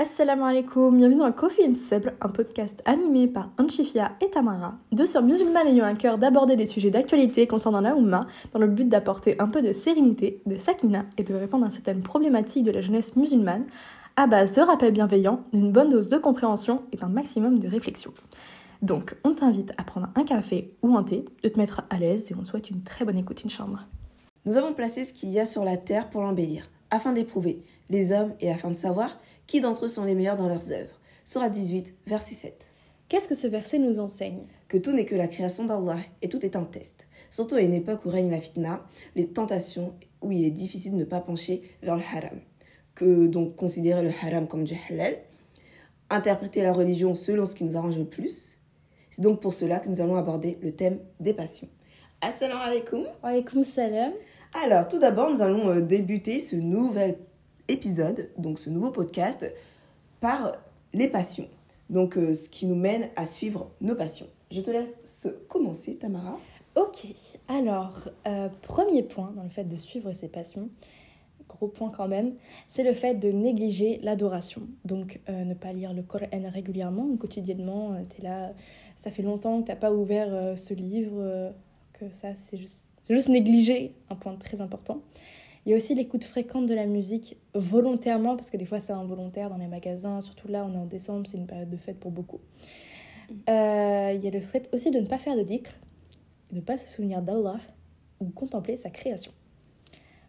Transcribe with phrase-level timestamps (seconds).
[0.00, 5.06] Assalamu alaikum, bienvenue dans Coffee and Sable, un podcast animé par Anchifia et Tamara, deux
[5.06, 8.20] sœurs musulmanes ayant un cœur d'aborder des sujets d'actualité concernant la Oumma,
[8.52, 12.02] dans le but d'apporter un peu de sérénité, de sakina et de répondre à certaines
[12.02, 13.66] problématiques de la jeunesse musulmane,
[14.14, 18.12] à base de rappels bienveillants, d'une bonne dose de compréhension et d'un maximum de réflexion.
[18.82, 22.30] Donc, on t'invite à prendre un café ou un thé, de te mettre à l'aise
[22.30, 23.88] et on te souhaite une très bonne écoute, Inch'Allah.
[24.44, 28.12] Nous avons placé ce qu'il y a sur la terre pour l'embellir, afin d'éprouver les
[28.12, 29.18] hommes et afin de savoir
[29.48, 31.00] qui d'entre eux sont les meilleurs dans leurs œuvres?
[31.24, 32.70] Surah 18, verset 7.
[33.08, 34.46] Qu'est-ce que ce verset nous enseigne?
[34.68, 37.08] Que tout n'est que la création d'Allah et tout est un test.
[37.30, 38.84] Surtout à une époque où règne la fitna,
[39.16, 42.40] les tentations, où il est difficile de ne pas pencher vers le haram.
[42.94, 45.16] Que donc considérer le haram comme du halal,
[46.10, 48.58] interpréter la religion selon ce qui nous arrange le plus?
[49.08, 51.68] C'est donc pour cela que nous allons aborder le thème des passions.
[52.20, 53.06] Assalamu alaikum.
[53.22, 54.12] Alaikum salam.
[54.62, 57.16] Alors, tout d'abord, nous allons euh, débuter ce nouvel
[57.68, 59.44] épisode, donc ce nouveau podcast,
[60.20, 60.52] par
[60.92, 61.48] les passions.
[61.90, 64.26] Donc, euh, ce qui nous mène à suivre nos passions.
[64.50, 66.38] Je te laisse commencer, Tamara.
[66.76, 67.06] Ok,
[67.48, 70.68] alors, euh, premier point dans le fait de suivre ses passions,
[71.48, 72.34] gros point quand même,
[72.66, 74.62] c'est le fait de négliger l'adoration.
[74.84, 78.52] Donc, euh, ne pas lire le Coran régulièrement ou quotidiennement, tu es là,
[78.96, 81.52] ça fait longtemps que tu n'as pas ouvert ce livre,
[81.94, 85.00] que ça, c'est juste, juste négliger, un point très important.
[85.68, 88.94] Il y a aussi l'écoute fréquente de la musique volontairement, parce que des fois c'est
[88.94, 92.00] involontaire dans les magasins, surtout là on est en décembre, c'est une période de fête
[92.00, 92.40] pour beaucoup.
[93.50, 95.70] Euh, il y a le fait aussi de ne pas faire de dhikr,
[96.52, 97.60] de ne pas se souvenir d'Allah
[98.18, 99.30] ou contempler sa création.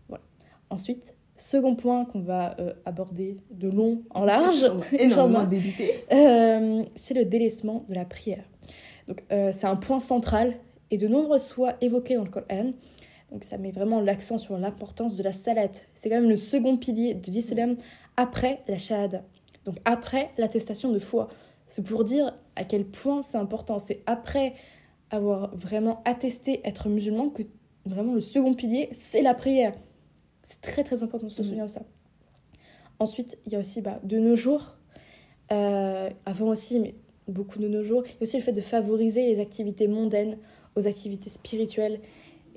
[0.10, 0.26] Voilà.
[0.70, 5.48] Ensuite, second point qu'on va euh, aborder de long en large, énormément
[6.12, 8.44] euh, c'est le délaissement de la prière.
[9.08, 10.58] Donc c'est un point central
[10.92, 12.74] et de nombreuses fois évoqué dans le Coran.
[13.32, 15.86] Donc ça met vraiment l'accent sur l'importance de la salette.
[15.96, 17.76] C'est quand même le second pilier de l'islam
[18.18, 19.24] après la shahada.
[19.66, 21.28] Donc après l'attestation de foi.
[21.68, 23.78] C'est pour dire à quel point c'est important.
[23.78, 24.54] C'est après
[25.12, 27.44] avoir vraiment attesté être musulman que
[27.86, 29.74] vraiment le second pilier, c'est la prière.
[30.44, 31.82] C'est très très important de se souvenir de ça.
[33.00, 34.76] Ensuite, il y a aussi bah, de nos jours,
[35.52, 36.96] euh, avant aussi, mais
[37.28, 40.38] beaucoup de nos jours, il y a aussi le fait de favoriser les activités mondaines
[40.76, 42.00] aux activités spirituelles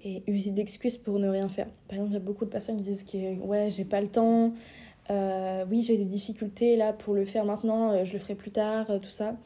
[0.05, 1.69] et user d'excuses pour ne rien faire.
[1.89, 4.09] Par exemple, il y a beaucoup de personnes qui disent que ouais, j'ai pas le
[4.09, 4.53] temps,
[5.11, 8.51] euh, oui, j'ai des difficultés là pour le faire maintenant, euh, je le ferai plus
[8.51, 9.37] tard, euh, tout ça.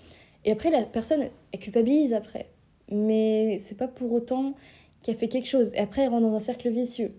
[0.45, 2.49] Et après, la personne, elle culpabilise après.
[2.91, 4.55] Mais c'est pas pour autant
[5.03, 5.71] qu'elle fait quelque chose.
[5.75, 7.12] Et après, elle rentre dans un cercle vicieux.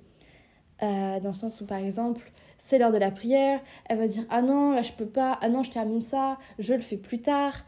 [0.81, 4.41] dans le sens où, par exemple, c'est l'heure de la prière, elle va dire Ah
[4.41, 7.65] non, là je peux pas, ah non, je termine ça, je le fais plus tard.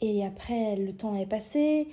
[0.00, 1.88] Et après, le temps est passé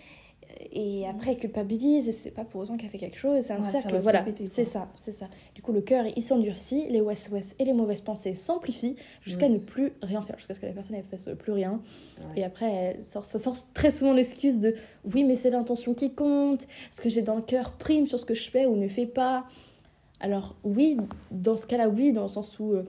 [0.71, 3.63] et après elle culpabilise et c'est pas pour autant qu'elle fait quelque chose c'est un
[3.63, 4.25] cercle voilà.
[4.49, 5.27] c'est ça c'est ça.
[5.55, 9.49] Du coup le cœur il s'endurcit les west west et les mauvaises pensées s'amplifient jusqu'à
[9.49, 11.81] ne plus rien faire jusqu'à ce que la personne ne fasse plus rien.
[12.35, 14.75] Et après elle sort, ça sort très souvent l'excuse de
[15.13, 18.25] oui mais c'est l'intention qui compte ce que j'ai dans le cœur prime sur ce
[18.25, 19.45] que je fais ou ne fais pas
[20.19, 20.97] alors oui
[21.31, 22.83] dans ce cas là oui dans le sens où euh,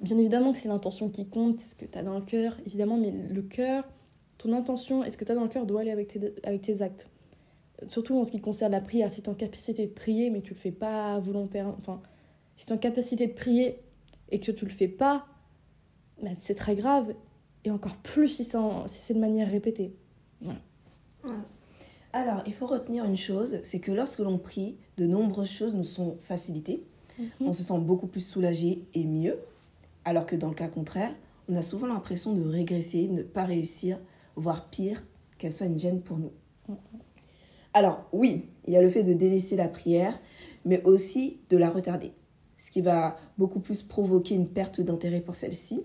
[0.00, 2.96] bien évidemment que c'est l'intention qui compte ce que tu as dans le cœur évidemment
[2.96, 3.84] mais le cœur
[4.46, 6.62] ton intention est ce que tu as dans le cœur doit aller avec tes, avec
[6.62, 7.08] tes actes.
[7.86, 10.40] Surtout en ce qui concerne la prière, si tu es en capacité de prier mais
[10.40, 12.00] tu le fais pas volontairement, enfin,
[12.56, 13.80] si tu es en capacité de prier
[14.30, 15.26] et que tu le fais pas,
[16.22, 17.12] bah, c'est très grave
[17.64, 19.92] et encore plus si c'est de manière répétée.
[22.12, 25.84] Alors, il faut retenir une chose, c'est que lorsque l'on prie, de nombreuses choses nous
[25.84, 26.84] sont facilitées.
[27.18, 27.28] Mhm.
[27.40, 29.38] On se sent beaucoup plus soulagé et mieux,
[30.04, 31.10] alors que dans le cas contraire,
[31.48, 33.98] on a souvent l'impression de régresser, de ne pas réussir
[34.36, 35.04] voire pire,
[35.38, 36.32] qu'elle soit une gêne pour nous.
[37.74, 40.18] Alors oui, il y a le fait de délaisser la prière,
[40.64, 42.12] mais aussi de la retarder,
[42.56, 45.84] ce qui va beaucoup plus provoquer une perte d'intérêt pour celle-ci.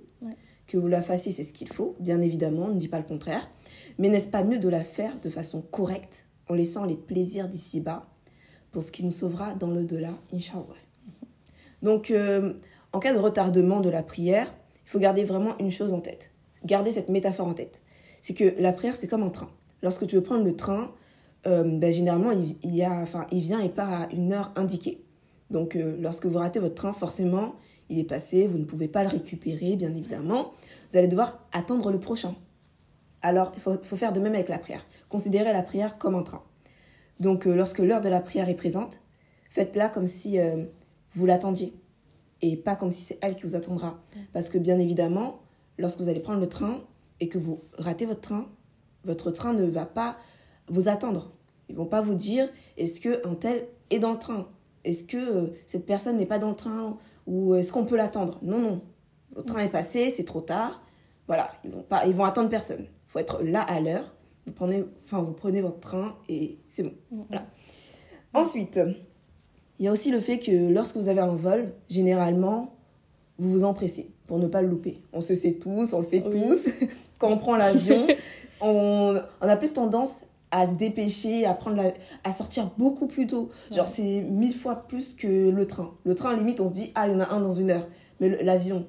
[0.68, 3.04] Que vous la fassiez, c'est ce qu'il faut, bien évidemment, on ne dit pas le
[3.04, 3.50] contraire.
[3.98, 8.08] Mais n'est-ce pas mieux de la faire de façon correcte, en laissant les plaisirs d'ici-bas,
[8.72, 10.64] pour ce qui nous sauvera dans l'au-delà, Inch'Allah.
[11.82, 12.54] Donc, euh,
[12.94, 14.54] en cas de retardement de la prière,
[14.86, 16.32] il faut garder vraiment une chose en tête.
[16.64, 17.82] Gardez cette métaphore en tête
[18.22, 19.50] c'est que la prière, c'est comme un train.
[19.82, 20.92] Lorsque tu veux prendre le train,
[21.48, 25.04] euh, ben, généralement, il, y a, enfin, il vient et part à une heure indiquée.
[25.50, 27.56] Donc, euh, lorsque vous ratez votre train, forcément,
[27.90, 30.52] il est passé, vous ne pouvez pas le récupérer, bien évidemment.
[30.90, 32.36] Vous allez devoir attendre le prochain.
[33.22, 34.86] Alors, il faut, faire de même avec la prière.
[35.10, 36.44] Considérez la prière comme un train.
[37.20, 39.02] Donc, euh, lorsque l'heure de la prière est présente,
[39.50, 40.38] faites-la comme si
[41.14, 41.74] vous l'attendiez
[42.42, 44.00] et pas comme si c'est elle qui vous attendra.
[44.32, 45.42] Parce que, bien évidemment,
[45.78, 46.80] lorsque vous allez prendre le train,
[47.22, 48.50] et que vous ratez votre train,
[49.06, 50.18] votre train ne va pas
[50.68, 51.32] vous attendre.
[51.70, 54.50] Ils vont pas vous dire est-ce que un tel est dans le train?
[54.84, 56.98] Est-ce que euh, cette personne n'est pas dans le train
[57.28, 58.40] ou est-ce qu'on peut l'attendre?
[58.42, 58.82] Non, non.
[59.34, 60.84] Votre train est passé, c'est trop tard.
[61.28, 62.82] voilà, ils vont, pas, ils vont attendre personne.
[62.82, 64.14] Il faut être là à l'heure.
[64.48, 66.94] Vous prenez, enfin, vous prenez votre train et c'est bon.
[67.12, 67.26] Mm, mm.
[67.30, 67.46] Voilà.
[68.34, 68.80] Ensuite,
[69.78, 72.76] il y a aussi le fait que lorsque vous avez un vol, généralement,
[73.38, 75.02] vous vous empressez pour ne pas le louper.
[75.14, 76.32] On se sait tous, on le fait Oui.
[76.32, 76.70] tous.
[77.22, 78.08] Quand on prend l'avion,
[78.62, 81.94] on, on a plus tendance à se dépêcher, à, prendre la-
[82.26, 83.50] à sortir beaucoup plus tôt.
[83.72, 83.92] Genre, Ouais.
[83.92, 85.92] c'est mille fois plus que le train.
[86.04, 87.88] Le train, limite, on se dit, ah, il y en a un dans une heure.
[88.20, 88.86] Mais l'avion,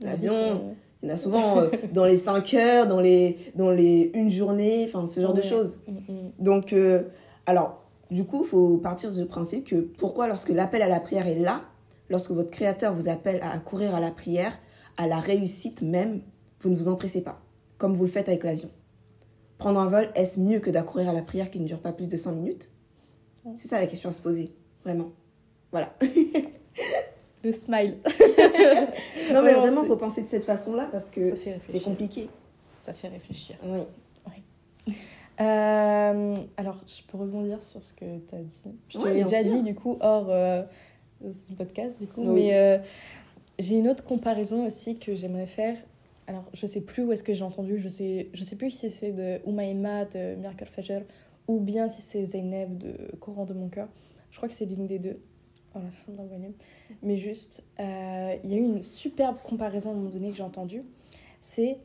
[0.00, 4.10] l'avion, il y en a souvent euh, dans les 5 heures, dans les, dans les
[4.14, 5.78] une journée, enfin, ce genre de choses.
[5.86, 6.30] mm, mm.
[6.38, 7.02] Donc, euh,
[7.46, 11.26] alors, du coup, il faut partir du principe que pourquoi, lorsque l'appel à la prière
[11.26, 11.60] est là,
[12.08, 14.58] lorsque votre créateur vous appelle à courir à la prière,
[14.96, 16.22] à la réussite même,
[16.62, 17.40] vous ne vous empressez pas,
[17.78, 18.70] comme vous le faites avec l'avion.
[19.56, 22.06] Prendre un vol, est-ce mieux que d'accourir à la prière qui ne dure pas plus
[22.06, 22.68] de 5 minutes?
[23.56, 24.52] C'est ça la question à se poser,
[24.84, 25.10] vraiment.
[25.72, 25.94] Voilà.
[27.44, 27.96] Le smile.
[29.32, 31.34] non, mais Vraiment, il faut penser de cette façon-là parce que
[31.68, 32.28] c'est compliqué.
[32.76, 33.56] Ça fait réfléchir.
[33.64, 33.80] Oui.
[35.40, 38.60] Euh, alors, je peux rebondir sur ce que tu as dit?
[38.88, 39.52] Je Ouais, déjà sûr.
[39.52, 40.64] dit, du coup, hors euh,
[41.56, 42.22] podcast, du coup.
[42.22, 42.46] Oui.
[42.46, 42.78] Mais euh,
[43.60, 45.76] j'ai une autre comparaison aussi que j'aimerais faire.
[46.28, 47.78] Alors, je sais plus où est-ce que j'ai entendu.
[47.78, 51.00] Je sais, je sais plus si c'est de Umaima de Miracle Fajr
[51.48, 53.88] ou bien si c'est Zeynep de Coran de mon cœur.
[54.30, 55.18] Je crois que c'est l'une des deux.
[57.02, 60.36] Mais juste, euh, il y a eu une superbe comparaison à un moment donné que
[60.36, 60.82] j'ai entendue.
[61.40, 61.78] C'est,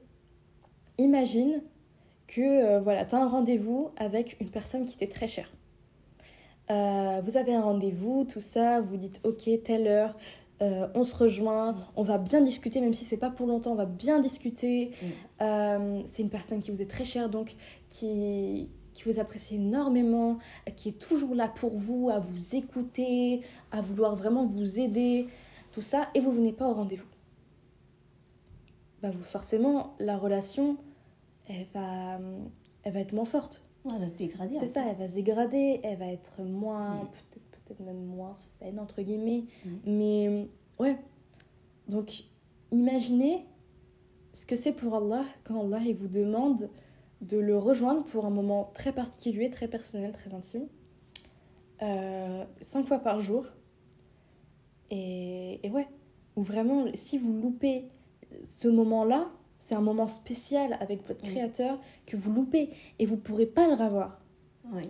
[0.97, 1.61] imagine
[2.27, 5.51] que euh, voilà, tu as un rendez-vous avec une personne qui t'est très chère.
[6.69, 10.17] Euh, vous avez un rendez-vous, tout ça, vous dites ok, telle heure,
[10.61, 13.75] euh, on se rejoint, on va bien discuter, même si c'est pas pour longtemps, on
[13.75, 14.91] va bien discuter.
[15.01, 15.05] Mm.
[15.41, 17.55] Euh, c'est une personne qui vous est très chère, donc
[17.89, 20.37] qui, qui vous apprécie énormément,
[20.75, 23.41] qui est toujours là pour vous, à vous écouter,
[23.71, 25.27] à vouloir vraiment vous aider,
[25.71, 27.07] tout ça, et vous venez pas au rendez-vous.
[29.01, 30.77] Bah vous, forcément, la relation,
[31.49, 32.19] elle va,
[32.83, 33.63] elle va être moins forte.
[33.85, 34.55] Elle va se dégrader.
[34.59, 37.07] C'est ça, elle va se dégrader, elle va être moins, Mm.
[37.07, 37.42] peut-être
[37.73, 39.43] peut-être même moins saine, entre guillemets.
[39.65, 39.69] Mm.
[39.85, 40.47] Mais
[40.79, 40.97] ouais,
[41.89, 42.25] donc
[42.71, 43.45] imaginez
[44.33, 46.69] ce que c'est pour Allah quand Allah il vous demande
[47.21, 50.67] de le rejoindre pour un moment très particulier, très personnel, très intime,
[51.81, 53.45] euh, cinq fois par jour.
[54.89, 55.87] Et, et ouais,
[56.35, 57.85] ou vraiment, si vous loupez
[58.43, 63.45] ce moment-là, c'est un moment spécial avec votre créateur que vous loupez et vous pourrez
[63.45, 64.19] pas le revoir.
[64.73, 64.83] Oui.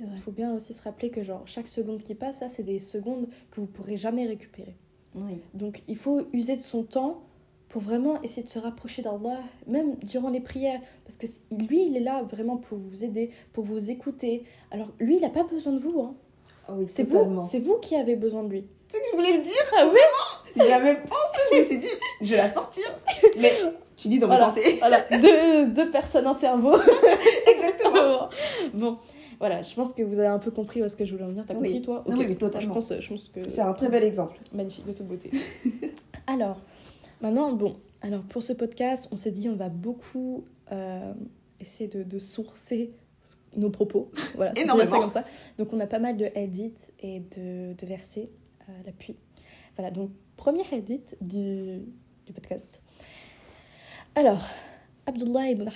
[0.00, 2.78] Il faut bien aussi se rappeler que genre chaque seconde qui passe, ça c'est des
[2.78, 4.76] secondes que vous pourrez jamais récupérer.
[5.14, 5.40] Oui.
[5.54, 7.22] Donc il faut user de son temps
[7.68, 11.96] pour vraiment essayer de se rapprocher d'Allah, même durant les prières, parce que lui il
[11.96, 14.44] est là vraiment pour vous aider, pour vous écouter.
[14.70, 16.14] Alors lui il n'a pas besoin de vous, hein.
[16.68, 18.62] Ah oui, c'est vous, c'est vous qui avez besoin de lui.
[18.88, 19.54] Tu sais que je voulais le dire?
[19.78, 19.98] Ah oui?
[20.56, 21.86] J'y avais pensé, je me suis dit,
[22.20, 22.84] je vais la sortir.
[23.38, 23.52] Mais
[23.96, 24.46] tu dis dans mes Voilà.
[24.46, 24.76] pensées.
[24.78, 26.76] Voilà, deux, deux personnes, un cerveau.
[27.46, 28.28] Exactement.
[28.74, 28.98] bon,
[29.38, 31.28] voilà, je pense que vous avez un peu compris où est-ce que je voulais en
[31.28, 31.44] venir.
[31.46, 31.68] T'as Oui.
[31.68, 32.14] compris toi Ok.
[32.18, 32.68] oui, totalement.
[32.68, 34.36] Je pense, je pense que C'est un très bel exemple.
[34.52, 35.30] Magnifique, de toute beauté.
[36.26, 36.60] alors,
[37.20, 41.12] maintenant, bon, alors pour ce podcast, on s'est dit on va beaucoup euh,
[41.60, 42.92] essayer de, de sourcer
[43.56, 44.10] nos propos.
[44.36, 45.00] Voilà, c'est Énormément.
[45.00, 45.24] comme ça.
[45.58, 48.28] Donc on a pas mal de edits et de, de versets
[48.68, 49.16] à l'appui.
[49.76, 51.80] Voilà, donc premier edit du,
[52.26, 52.80] du podcast.
[54.14, 54.42] Alors,
[55.06, 55.68] Abdullah ibn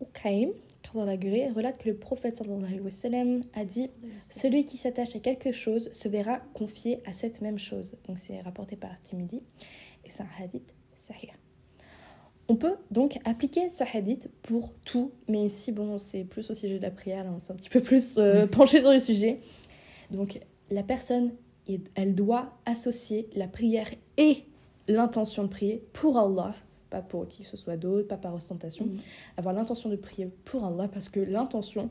[0.00, 0.52] l'agrée,
[0.94, 3.90] relate que le prophète sallallahu alayhi wa sallam a dit
[4.30, 7.96] celui qui s'attache à quelque chose se verra confié à cette même chose.
[8.06, 9.42] Donc c'est rapporté par Timidi
[10.04, 11.30] et c'est un hadith sahih.
[12.48, 16.76] On peut donc appliquer ce hadith pour tout, mais ici, bon, c'est plus au sujet
[16.76, 19.40] de la prière, on s'est un petit peu plus euh, penché sur le sujet.
[20.10, 21.32] Donc, la personne,
[21.94, 24.44] elle doit associer la prière et
[24.88, 26.54] l'intention de prier pour Allah,
[26.92, 28.84] pas pour qui que ce soit d'autre, pas par ostentation.
[28.84, 28.98] Mhm.
[29.38, 31.88] Avoir l'intention de prier pour Allah, parce que l'intention,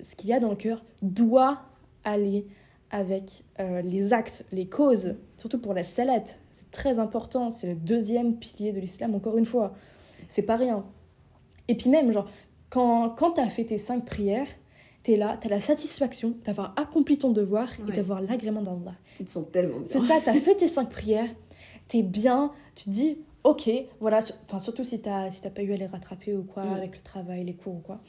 [0.00, 1.62] ce qu'il y a dans le cœur, doit
[2.04, 2.46] aller
[2.90, 6.38] avec euh, les actes, les causes, surtout pour la salate.
[6.52, 9.72] C'est très important, c'est le deuxième pilier de l'islam, encore une fois.
[10.28, 10.84] C'est pas rien.
[11.68, 12.28] Et puis même, genre,
[12.68, 14.48] quand, quand tu as fait tes cinq prières,
[15.02, 18.94] tu es là, tu as la satisfaction d'avoir accompli ton devoir et d'avoir l'agrément d'Allah.
[19.16, 19.88] Tu te sens tellement bien.
[19.88, 21.30] C'est ça, tu as fait tes cinq prières,
[21.88, 23.70] tu es bien, tu te dis, ok,
[24.00, 26.64] voilà, enfin, surtout si tu n'as si t'as pas eu à les rattraper ou quoi,
[26.64, 26.72] Mm.
[26.74, 28.00] avec le travail, les cours ou quoi.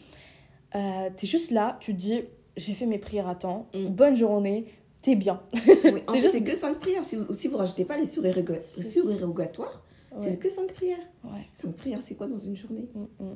[0.76, 2.22] Euh, tu es juste là, tu te dis,
[2.58, 3.88] j'ai fait mes prières à temps, Mm.
[3.88, 4.66] bonne journée,
[5.02, 5.42] t'es bien.
[5.54, 5.60] Oui,
[6.08, 7.04] En C'est plus, c'est que 5 prières.
[7.04, 9.84] Si vous, si vous rajoutez pas les suréroga- C'est- surérogatoires,
[10.20, 10.38] c'est Ouais.
[10.38, 10.98] que 5 prières.
[11.24, 11.48] Ouais.
[11.52, 12.88] 5 prières, c'est quoi dans une journée?
[12.96, 13.28] Mm.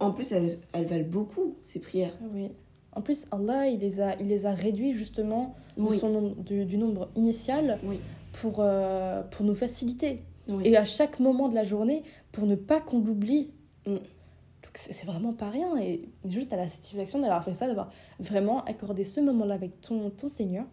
[0.00, 2.16] En plus, elles, elles valent beaucoup, ces prières.
[2.34, 2.50] Oui.
[2.92, 6.78] En plus, Allah, il les a, il les a réduits justement de son du, du
[6.78, 8.00] nombre initial Oui.
[8.32, 10.22] pour, euh, pour nous faciliter.
[10.64, 13.50] Et à chaque moment de la journée pour ne pas qu'on l'oublie.
[13.86, 13.94] Mm.
[13.94, 15.76] Donc c'est c'est vraiment pas rien.
[15.78, 20.10] Et juste à la satisfaction d'avoir fait ça, d'avoir vraiment accordé ce moment-là avec ton,
[20.10, 20.64] ton Seigneur.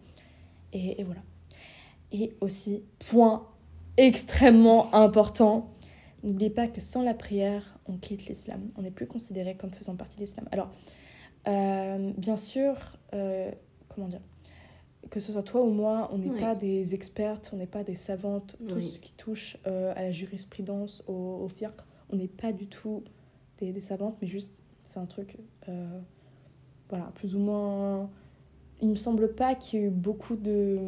[0.72, 1.22] Et, et voilà.
[2.12, 3.48] Et aussi, point
[3.96, 5.70] extrêmement important,
[6.22, 8.68] n'oubliez pas que sans la prière, on quitte l'islam.
[8.76, 10.48] On n'est plus considéré comme faisant partie de l'islam.
[10.52, 10.70] Alors,
[11.48, 12.76] euh, bien sûr,
[13.14, 13.50] euh,
[13.88, 14.20] comment dire?
[15.10, 16.40] Que ce soit toi ou moi, on n'est Oui.
[16.40, 18.92] pas des expertes, on n'est pas des savantes, tout Oui.
[18.94, 21.12] ce qui touche euh, à la jurisprudence, au,
[21.44, 21.68] au fiqh,
[22.10, 23.02] on n'est pas du tout
[23.60, 25.36] des, des savantes, mais juste c'est un truc,
[25.68, 26.00] euh,
[26.88, 28.10] voilà, plus ou moins.
[28.82, 30.78] Il me semble pas qu'il y ait eu beaucoup de.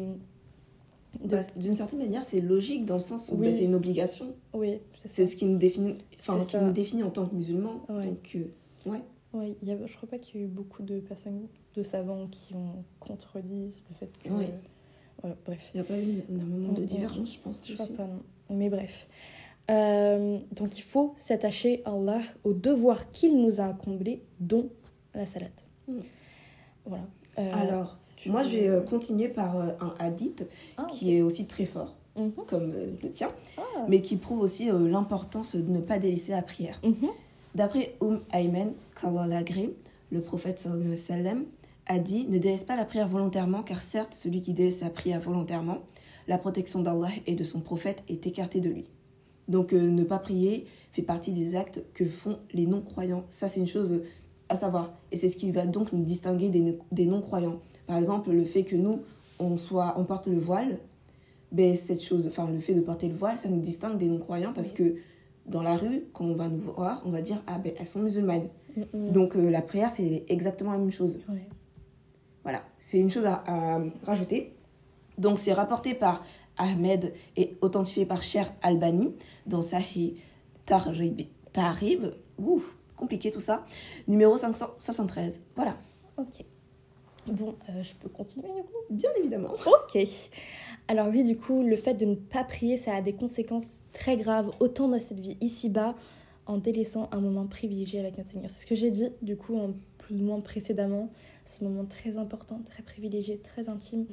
[1.23, 3.47] de- Bah, D'une certaine manière, c'est logique dans le sens où Oui.
[3.47, 4.35] bah, c'est une obligation.
[4.53, 7.85] oui, c'est ce qui nous définit, enfin, qui nous définit en tant que musulmans.
[7.89, 8.05] Ouais.
[8.05, 9.01] Donc, euh, ouais.
[9.33, 11.83] Oui, il y a, je crois pas qu'il y ait eu beaucoup de personnes, de
[11.83, 14.29] savants qui ont contredit le fait que.
[14.29, 14.45] Oui.
[15.21, 15.71] Voilà, bref.
[15.73, 17.61] Il n'y a pas eu énormément de divergence, je pense.
[17.65, 18.21] Je crois pas, non.
[18.49, 19.07] Mais bref.
[19.69, 24.69] Euh, donc il faut s'attacher à Allah, au devoir qu'il nous a accomplis, dont
[25.13, 25.47] la salat.
[25.87, 25.93] Mm.
[26.85, 27.03] Voilà.
[27.39, 31.65] Euh, Alors, moi, je vais euh, continuer par un hadith Ah, qui est aussi très
[31.65, 32.31] fort, mhm.
[32.47, 33.61] comme le tien, Ah.
[33.89, 36.79] mais qui prouve aussi l'importance de ne pas délaisser la prière.
[36.83, 37.09] Mhm.
[37.57, 38.73] D'après Umm Ayman,
[40.11, 41.45] le prophète sallallahu alayhi wa sallam,
[41.87, 45.19] a dit Ne délaisse pas la prière volontairement, car certes, celui qui délaisse la prière
[45.19, 45.79] volontairement,
[46.27, 48.85] la protection d'Allah et de son prophète est écartée de lui.
[49.47, 53.25] Donc, euh, ne pas prier fait partie des actes que font les non-croyants.
[53.31, 54.03] Ça, c'est une chose
[54.49, 54.93] à savoir.
[55.11, 57.59] Et c'est ce qui va donc nous distinguer des non-croyants.
[57.87, 58.99] Par exemple, le fait que nous,
[59.39, 60.77] on, soit, on porte le voile,
[61.51, 64.53] ben, cette chose, enfin, le fait de porter le voile, ça nous distingue des non-croyants
[64.53, 64.97] parce que
[65.47, 68.01] dans la rue, quand on va nous voir, on va dire Ah, ben, elles sont
[68.01, 68.49] musulmanes.
[68.75, 69.11] Mhm.
[69.11, 71.21] Donc euh, la prière, c'est exactement la même chose.
[71.29, 71.47] Ouais.
[72.43, 74.55] Voilà, c'est une chose à, à rajouter.
[75.17, 76.23] Donc c'est rapporté par
[76.57, 80.19] Ahmed et authentifié par Cher Albani dans Sahih
[80.65, 81.21] Tarib.
[81.53, 82.05] Tarib.
[82.37, 82.61] Ouh,
[82.95, 83.65] compliqué tout ça.
[84.07, 85.41] Numéro 573.
[85.55, 85.77] Voilà,
[86.17, 86.43] Ok.
[87.27, 88.77] Bon, euh, je peux continuer du coup?
[88.89, 89.51] Bien évidemment.
[89.65, 90.01] Ok.
[90.87, 94.15] Alors oui, du coup, le fait de ne pas prier, ça a des conséquences très
[94.15, 95.95] graves, autant dans cette vie ici-bas,
[96.45, 98.49] en délaissant un moment privilégié avec notre Seigneur.
[98.49, 101.09] C'est ce que j'ai dit, du coup, en plus ou moins précédemment.
[101.45, 104.05] Ce moment très important, très privilégié, très intime,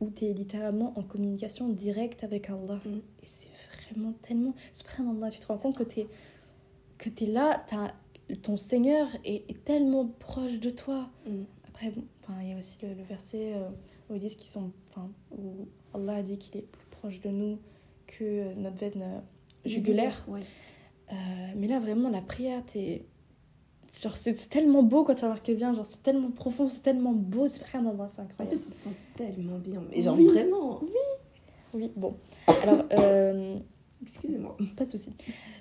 [0.00, 2.80] où tu es littéralement en communication directe avec Allah.
[2.84, 2.96] Mm.
[3.22, 3.48] Et c'est
[3.82, 4.54] vraiment tellement...
[4.72, 6.08] Subhanallah, tu te rends compte que tu es,
[6.98, 7.94] que es là, t'as-
[8.42, 11.08] ton Seigneur est, est tellement proche de toi.
[11.26, 11.42] Mm.
[11.80, 13.68] Après, bon, enfin, il y a aussi le, le verset euh,
[14.10, 17.28] où ils disent qu'ils sont, enfin, où Allah a dit qu'il est plus proche de
[17.28, 17.58] nous
[18.08, 19.20] que euh, notre veine euh,
[19.64, 20.24] jugulaire.
[20.26, 20.40] Ouais.
[21.12, 21.14] Euh,
[21.56, 23.04] mais là, vraiment, la prière, t'es,
[24.02, 25.72] genre, c'est c'est tellement beau quand tu remarques bien.
[25.72, 27.46] Genre, c'est tellement profond, c'est tellement beau.
[27.46, 28.48] C'est En incroyable.
[28.48, 29.80] plus, tu te sens tellement bien.
[29.90, 30.26] Mais genre Oui.
[30.26, 30.80] vraiment.
[31.74, 32.16] Oui, bon.
[32.64, 33.56] Alors, euh,
[34.02, 34.56] Excusez-moi.
[34.76, 35.10] Pas de souci.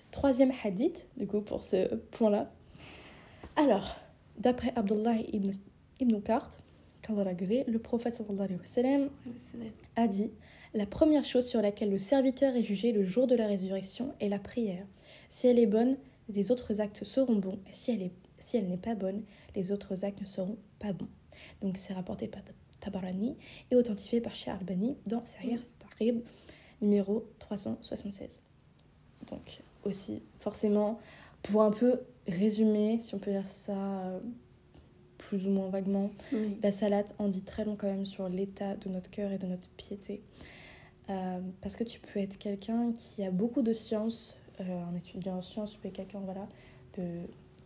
[0.10, 2.52] Troisième hadith, du coup, pour ce point-là.
[3.56, 3.96] Alors,
[4.40, 5.52] d'après Abdullah ibn,
[6.00, 6.60] ibn Kart,
[7.10, 9.10] le prophète sallallahu alayhi
[9.96, 10.32] a dit
[10.74, 14.30] La première chose sur laquelle le serviteur est jugé le jour de la résurrection est
[14.30, 14.86] la prière.
[15.30, 15.98] Si elle est bonne,
[16.30, 17.60] les autres actes seront bons.
[17.70, 19.24] Et si elle est si elle n'est pas bonne,
[19.56, 21.10] les autres actes ne seront pas bons.
[21.62, 22.42] Donc c'est rapporté par
[22.80, 23.36] Tabarani
[23.72, 26.22] et authentifié par Cheikh Albani dans Sahih Tarib
[26.82, 28.40] numéro 376.
[29.30, 31.00] Donc aussi, forcément,
[31.44, 34.20] pour un peu résumer, si on peut dire ça euh,
[35.28, 36.58] plus ou moins vaguement, Oui.
[36.64, 39.46] la salade en dit très long quand même sur l'état de notre cœur et de
[39.46, 40.22] notre piété.
[41.10, 45.38] Euh, parce que tu peux être quelqu'un qui a beaucoup de sciences, euh, un étudiant
[45.38, 46.48] en sciences, tu peux être quelqu'un voilà,
[46.98, 47.04] de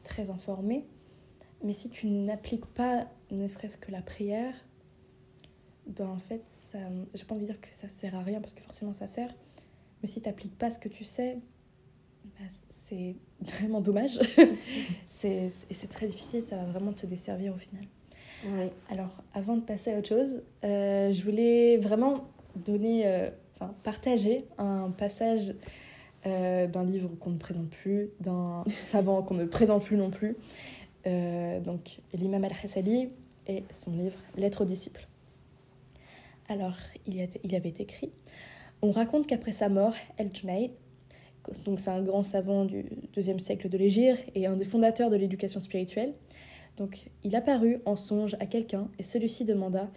[0.03, 0.85] très informé,
[1.63, 4.55] mais si tu n'appliques pas ne serait-ce que la prière,
[5.85, 6.41] ben en fait,
[6.71, 6.79] ça,
[7.13, 9.33] j'ai pas envie de dire que ça sert à rien parce que forcément ça sert,
[10.01, 11.37] mais si tu n'appliques pas ce que tu sais,
[12.39, 12.47] ben,
[12.91, 13.15] c'est
[13.55, 14.19] vraiment dommage.
[15.09, 17.83] c'est, et c'est très difficile, ça va vraiment te desservir au final.
[18.45, 18.71] Ouais.
[18.89, 24.45] Alors, avant de passer à autre chose, euh, je voulais vraiment donner, euh, enfin, partager
[24.57, 25.53] un passage
[26.25, 30.35] euh, d'un livre qu'on ne présente plus, d'un savant qu'on ne présente plus non plus.
[31.05, 33.09] Donc, l'imam al-Hassali
[33.47, 35.07] et son livre Lettre aux disciples.
[36.47, 36.75] Alors,
[37.07, 38.11] il, y a- il avait écrit
[38.83, 40.71] On raconte qu'après sa mort, El-Junayd,
[41.65, 45.15] donc c'est un grand savant du deuxième siècle de l'Égypte et un des fondateurs de
[45.15, 46.13] l'éducation spirituelle,
[46.77, 49.91] donc, il apparut en songe à quelqu'un et celui-ci demanda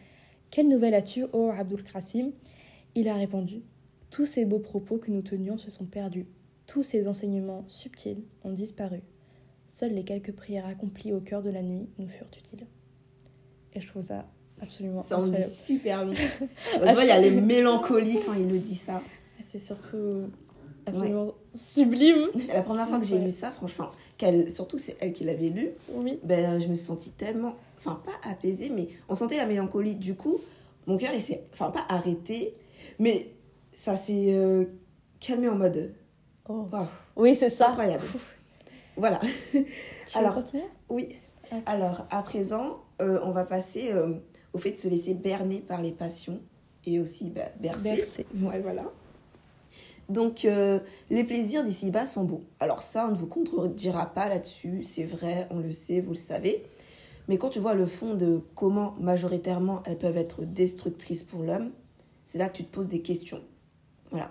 [0.50, 2.32] Quelle nouvelle as-tu, ô Abdul Qasim
[2.94, 3.62] Il a répondu
[4.10, 6.26] Tous ces beaux propos que nous tenions se sont perdus.
[6.66, 9.00] Tous ces enseignements subtils ont disparu.
[9.68, 12.66] Seules les quelques prières accomplies au cœur de la nuit nous furent utiles.
[13.72, 14.26] Et je trouve ça
[14.60, 16.14] absolument Ça en dit super long.
[16.74, 19.02] Ça se voit, il y a les mélancolies quand il nous dit ça.
[19.42, 20.30] C'est surtout
[20.86, 22.28] absolument sublime.
[22.52, 25.70] La première fois que j'ai lu ça, franchement, qu'elle, surtout c'est elle qui l'avait lu,
[25.92, 26.18] Oui.
[26.22, 29.94] ben, je me suis sentie tellement, enfin pas apaisée, mais on sentait la mélancolie.
[29.96, 30.40] Du coup,
[30.86, 32.54] mon cœur, il s'est, enfin pas arrêté,
[32.98, 33.30] mais
[33.72, 34.64] ça s'est euh,
[35.20, 35.94] calmé en mode,
[36.48, 36.66] Oh.
[37.16, 37.70] Oui, c'est ça.
[37.70, 38.04] incroyable.
[38.96, 39.18] Voilà.
[39.50, 39.64] Tu
[40.14, 40.42] Alors,
[40.90, 41.16] Oui.
[41.50, 41.58] Ok.
[41.66, 44.14] Alors, à présent, euh, on va passer euh,
[44.52, 46.40] au fait de se laisser berner par les passions
[46.86, 47.96] et aussi bah, bercer.
[47.96, 48.26] Bercer.
[48.42, 48.84] Ouais, voilà.
[50.08, 50.80] Donc, euh,
[51.10, 52.44] les plaisirs d'ici-bas sont beaux.
[52.60, 56.16] Alors ça, on ne vous contredira pas là-dessus, c'est vrai, on le sait, vous le
[56.16, 56.64] savez.
[57.28, 61.70] Mais quand tu vois le fond de comment majoritairement elles peuvent être destructrices pour l'homme,
[62.24, 63.40] c'est là que tu te poses des questions.
[64.10, 64.30] Voilà.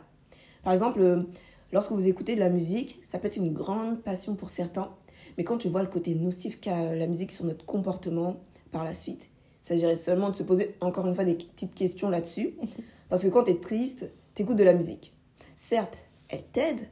[0.63, 1.23] Par exemple, euh,
[1.71, 4.91] lorsque vous écoutez de la musique, ça peut être une grande passion pour certains,
[5.37, 8.37] mais quand tu vois le côté nocif qu'a la musique sur notre comportement
[8.71, 9.29] par la suite,
[9.63, 12.53] il s'agirait seulement de se poser encore une fois des petites questions là-dessus.
[13.09, 15.12] Parce que quand tu es triste, tu écoutes de la musique.
[15.55, 16.87] Certes, elle t'aide,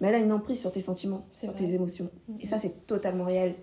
[0.00, 1.56] mais elle a une emprise sur tes sentiments, sur vrai.
[1.58, 2.10] tes émotions.
[2.40, 3.54] Et ça, c'est totalement réel.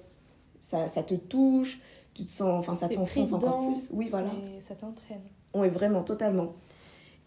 [0.62, 1.80] Ça, ça te touche,
[2.13, 3.89] tu te sens, enfin, ça t'enfonce encore plus.
[3.94, 4.32] Oui, voilà.
[4.60, 5.22] Ça t'entraîne.
[5.54, 6.54] Oui, vraiment, totalement.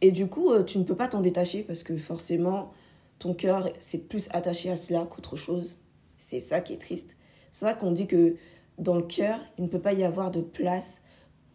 [0.01, 2.73] Et du coup, euh, tu ne peux pas t'en détacher parce que forcément,
[3.19, 5.79] ton cœur, c'est plus attaché à cela qu'autre chose.
[6.17, 7.17] C'est ça qui est triste.
[7.53, 8.37] C'est ça qu'on dit que
[8.79, 11.03] dans le cœur, il ne peut pas y avoir de place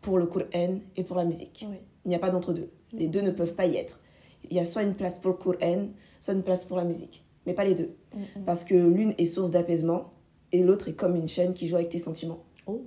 [0.02, 1.66] pour le Coran et pour la musique.
[1.70, 1.78] Oui.
[2.06, 2.70] Il n'y a pas d'entre-deux.
[2.94, 4.00] Les deux ne peuvent pas y être.
[4.50, 5.88] Il y a soit une place pour le Coran,
[6.20, 7.24] soit une place pour la musique.
[7.46, 7.96] Mais pas les deux.
[8.14, 8.44] Mm.
[8.46, 10.12] Parce que l'une est source d'apaisement
[10.52, 12.44] et l'autre est comme une chaîne qui joue avec tes sentiments.
[12.68, 12.82] Oh.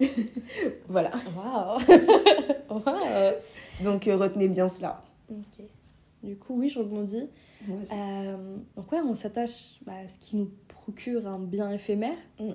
[0.88, 1.10] Voilà.
[1.36, 1.80] Waouh.
[2.70, 3.34] Waouh.
[3.82, 5.02] Donc euh, retenez bien cela.
[5.30, 5.64] Ok.
[6.22, 7.28] Du coup, oui, je rebondis.
[7.68, 12.16] Euh, donc ouais, on s'attache bah, à ce qui nous procure un bien éphémère.
[12.38, 12.50] Mm.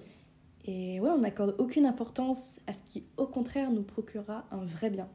[0.70, 4.90] Et ouais, on n'accorde aucune importance à ce qui, au contraire, nous procurera un vrai
[4.90, 5.08] bien.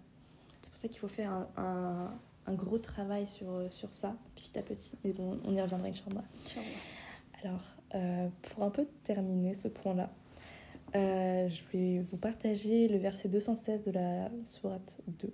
[0.63, 2.11] C'est pour ça qu'il faut faire un, un-
[2.47, 4.93] un gros travail sur, sur ça, petit à petit.
[5.05, 6.25] Mais bon, on y reviendra, Inch'Allah.
[7.43, 7.63] Alors,
[7.95, 10.11] euh, pour un peu terminer ce point-là,
[10.95, 15.33] euh, je vais vous partager le verset 216 de la sourate 2,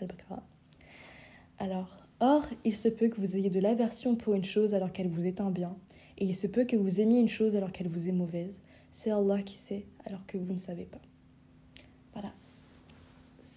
[0.00, 0.42] Al-Baqarah.
[1.58, 5.08] Alors, or, il se peut que vous ayez de l'aversion pour une chose alors qu'elle
[5.08, 5.76] vous est un bien,
[6.18, 8.62] et il se peut que vous aimiez une chose alors qu'elle vous est mauvaise.
[8.90, 11.00] C'est Allah qui sait alors que vous ne savez pas.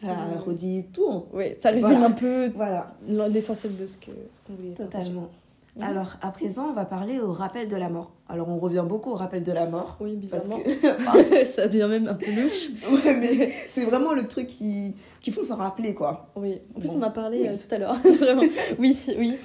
[0.06, 1.08] Ça Euh, redit tout.
[1.10, 1.24] hein.
[1.34, 2.06] Oui, ça résume Voilà.
[2.06, 2.96] un peu Voilà.
[3.30, 5.06] l'essentiel de ce ce qu'on voulait partager.
[5.06, 5.30] Totalement.
[5.78, 5.84] Mhm.
[5.84, 8.12] Alors, à présent, on va parler au rappel de la mort.
[8.30, 9.98] Alors, on revient beaucoup au rappel de la mort.
[10.00, 10.64] Oui, Parce bizarrement.
[10.64, 11.46] que.
[11.46, 12.70] ça devient même un peu louche.
[13.04, 16.30] ouais, mais c'est vraiment le truc qui, qu'il faut s'en rappeler, quoi.
[16.38, 17.48] Oui, en plus Bon, on a parlé oui.
[17.50, 17.98] euh, tout à l'heure.
[18.20, 18.44] Vraiment.
[18.80, 19.36] Oui, oui.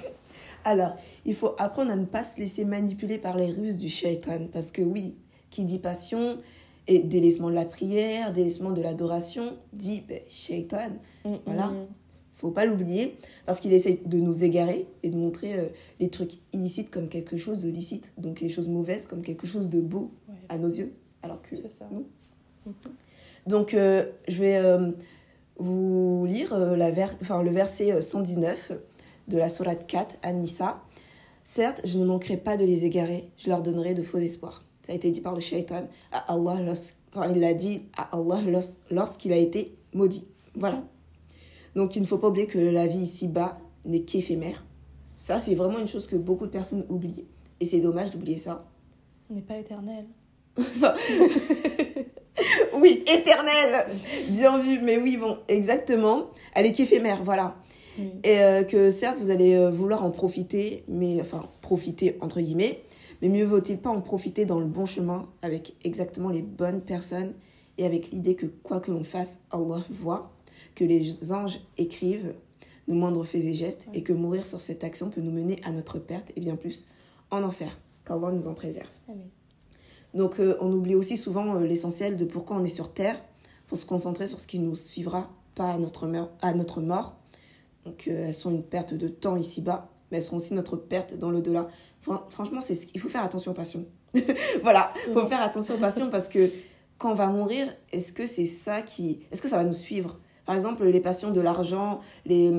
[0.63, 0.95] Alors,
[1.25, 4.47] il faut apprendre à ne pas se laisser manipuler par les ruses du shaitan.
[4.53, 5.15] Parce que, oui,
[5.49, 6.37] qui dit passion
[6.87, 10.89] et délaissement de la prière, délaissement de l'adoration, dit ben, shaitan.
[11.25, 11.67] Mm, Voilà.
[11.67, 11.87] mm.
[12.35, 15.67] faut pas l'oublier, parce qu'il essaie de nous égarer et de montrer euh,
[15.99, 19.69] les trucs illicites comme quelque chose de licite, donc les choses mauvaises comme quelque chose
[19.69, 21.87] de beau Ouais, à nos yeux, alors que c'est ça.
[21.91, 22.03] non.
[22.65, 22.73] Mhm.
[23.47, 24.91] Donc, euh, je vais euh,
[25.57, 28.71] vous lire la le verset euh, 119
[29.27, 30.81] de la sourate 4 à Nissa.
[31.43, 34.63] Certes, je ne manquerai pas de les égarer, je leur donnerai de faux espoirs.
[34.83, 36.59] Ça a été dit par le shaitan à Allah,
[37.13, 40.25] enfin, il l'a dit à Allah lors- lorsqu'il a été maudit.
[40.55, 40.83] Voilà.
[41.75, 44.65] Donc, il ne faut pas oublier que la vie ici-bas n'est qu'éphémère.
[45.15, 47.25] Ça, c'est vraiment une chose que beaucoup de personnes oublient.
[47.59, 48.65] Et c'est dommage d'oublier ça.
[49.29, 50.05] On n'est pas éternel.
[52.73, 53.85] Oui, éternelle
[54.29, 56.27] Bien vu, mais oui, bon, exactement.
[56.55, 57.55] Elle est qu'éphémère, voilà.
[58.23, 62.81] Et euh, que certes, vous allez euh, vouloir en profiter, mais enfin, profiter entre guillemets,
[63.21, 67.33] mais mieux vaut-il pas en profiter dans le bon chemin, avec exactement les bonnes personnes,
[67.77, 70.31] et avec l'idée que quoi que l'on fasse, Allah voit,
[70.75, 72.33] que les anges écrivent
[72.87, 75.71] nos moindres faits et gestes, et que mourir sur cette action peut nous mener à
[75.71, 76.87] notre perte, et bien plus,
[77.29, 77.77] en enfer.
[78.05, 78.89] Qu'Allah nous en préserve.
[79.07, 79.27] Amen.
[80.13, 83.21] Donc euh, on oublie aussi souvent euh, l'essentiel de pourquoi on est sur Terre.
[83.67, 87.15] faut se concentrer sur ce qui nous suivra, pas à notre, meur- à notre mort.
[87.85, 91.17] Donc euh, elles sont une perte de temps ici-bas, mais elles seront aussi notre perte
[91.17, 91.69] dans l'au-delà.
[92.01, 93.85] Fran- franchement, c'est ce qu'il faut faire attention aux passions.
[94.63, 95.27] voilà, faut Ouais.
[95.27, 96.49] faire attention aux passions parce que
[96.97, 99.21] quand on va mourir, est-ce que c'est ça qui...
[99.31, 100.19] Est-ce que ça va nous suivre?
[100.45, 102.51] Par exemple, les passions de l'argent, les,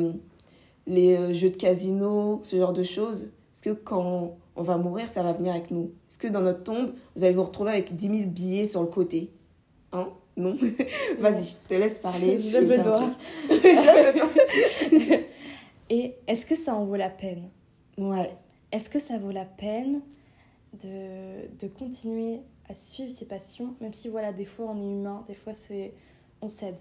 [0.86, 3.24] les euh, jeux de casino, ce genre de choses.
[3.54, 5.92] Est-ce que quand on va mourir, ça va venir avec nous?
[6.08, 8.86] Est-ce que dans notre tombe, vous allez vous retrouver avec 10 000 billets sur le
[8.88, 9.30] côté?
[9.92, 10.08] Hein?
[10.36, 10.56] Non?
[11.20, 12.38] Vas-y, je te laisse parler.
[12.40, 13.10] Je veux le doigt.
[15.90, 17.50] Et est-ce que ça en vaut la peine?
[17.98, 18.30] Ouais,
[18.72, 20.00] Est-ce que ça vaut la peine
[20.82, 25.22] de, de continuer à suivre ses passions, même si voilà, des fois on est humain,
[25.26, 25.92] des fois c'est
[26.40, 26.78] on cède.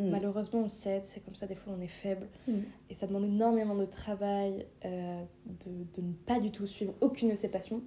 [0.00, 0.08] Mm.
[0.10, 2.26] Malheureusement, on cède, c'est comme ça, des fois on est faible.
[2.48, 2.52] Mm.
[2.90, 5.22] Et ça demande énormément de travail, euh,
[5.66, 7.82] de, de ne pas du tout suivre aucune de ses passions.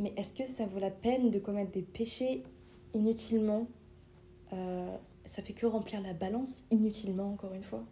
[0.00, 2.42] Mais est-ce que ça vaut la peine de commettre des péchés
[2.94, 3.66] inutilement
[4.52, 7.84] Euh, Ça fait que remplir la balance inutilement, encore une fois?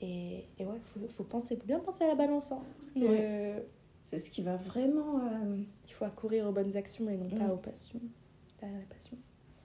[0.00, 2.52] Et, et ouais, faut, faut penser, faut bien penser à la balance.
[2.52, 3.00] hein, parce que
[4.08, 5.20] C'est ce qui va vraiment.
[5.20, 7.50] euh, il faut accourir aux bonnes actions et non pas Mm.
[7.50, 8.00] aux passions.
[8.60, 9.16] Derrière les passions.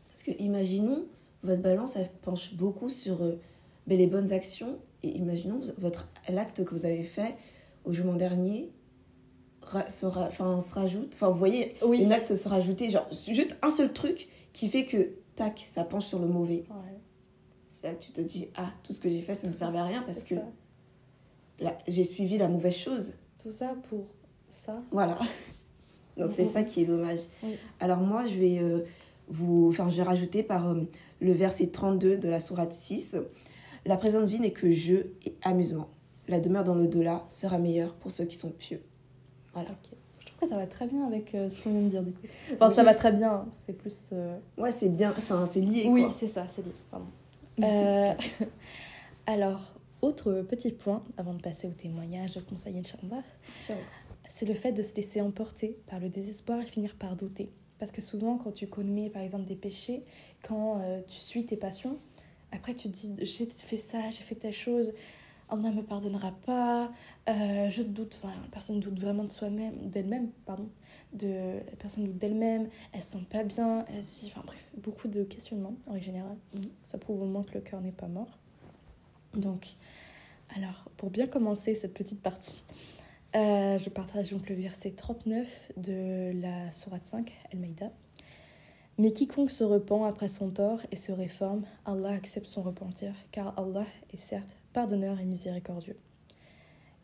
[0.08, 1.06] Parce que imaginons,
[1.44, 3.40] votre balance, elle penche beaucoup sur euh,
[3.88, 4.78] ben, les bonnes actions.
[5.02, 7.36] Et imaginons votre l'acte que vous avez fait
[7.86, 8.70] au jugement dernier
[9.62, 11.14] ra- se, ra- se rajoute.
[11.16, 12.02] Enfin, vous voyez, Oui.
[12.04, 12.90] une acte se rajouter.
[12.92, 16.66] Genre, juste un seul truc qui fait que, tac, ça penche sur le mauvais.
[16.70, 17.00] Ouais,
[17.70, 19.80] C'est là que tu te dis, ah, tout ce que j'ai fait, ça ne servait
[19.80, 20.36] à rien parce que
[21.88, 23.14] j'ai suivi la mauvaise chose.
[23.40, 24.06] Tout ça pour
[24.54, 24.78] ça?
[24.92, 25.18] Voilà.
[26.18, 27.20] Donc c'est ça qui est dommage.
[27.44, 27.56] Oui.
[27.80, 28.82] Alors moi, je vais euh,
[29.30, 30.82] vous, enfin, je vais rajouter par euh,
[31.22, 33.18] le verset 32 de la sourate 6.
[33.86, 35.89] La présente vie n'est que jeu et amusement.
[36.28, 38.82] La demeure dans l'au-delà sera meilleure pour ceux qui sont pieux.
[39.54, 39.70] Voilà.
[40.20, 42.12] Je trouve que ça va très bien avec euh, ce qu'on vient de dire du
[42.12, 42.28] coup.
[42.54, 42.76] Enfin, Oui.
[42.76, 43.46] ça va très bien.
[43.66, 43.98] C'est plus.
[44.58, 46.72] Ouais, c'est bien, c'est lié Oui, c'est ça, c'est lié.
[46.92, 47.08] Pardon.
[49.26, 53.24] Alors, autre petit point avant de passer au témoignage, au conseil Inch'Allah,
[54.34, 57.52] c'est le fait de se laisser emporter par le désespoir et finir par douter.
[57.78, 60.04] Parce que souvent, quand tu commets par exemple des péchés,
[60.41, 62.00] quand euh, tu suis tes passions,
[62.52, 64.91] après tu te dis j'ai fait ça, j'ai fait telle chose,
[65.50, 66.91] Allah ne me pardonnera pas,
[67.30, 70.67] euh, je doute, enfin, la personne doute vraiment de soi-même, d'elle-même, pardon,
[71.13, 74.67] de, la personne doute d'elle-même, elle se sent pas bien, elle se dit- enfin bref,
[74.78, 76.38] beaucoup de questionnements en général.
[76.56, 76.63] Mhm.
[76.86, 78.39] Ça prouve au moins que le cœur n'est pas mort.
[79.36, 79.67] Donc,
[80.56, 82.63] alors, pour bien commencer cette petite partie,
[83.36, 87.91] euh, je partage donc le verset 39 de la Sourate 5, Al-Maïda.
[89.00, 93.58] Mais quiconque se repent après son tort et se réforme, Allah accepte son repentir, car
[93.58, 95.98] Allah est certes pardonneur et miséricordieux.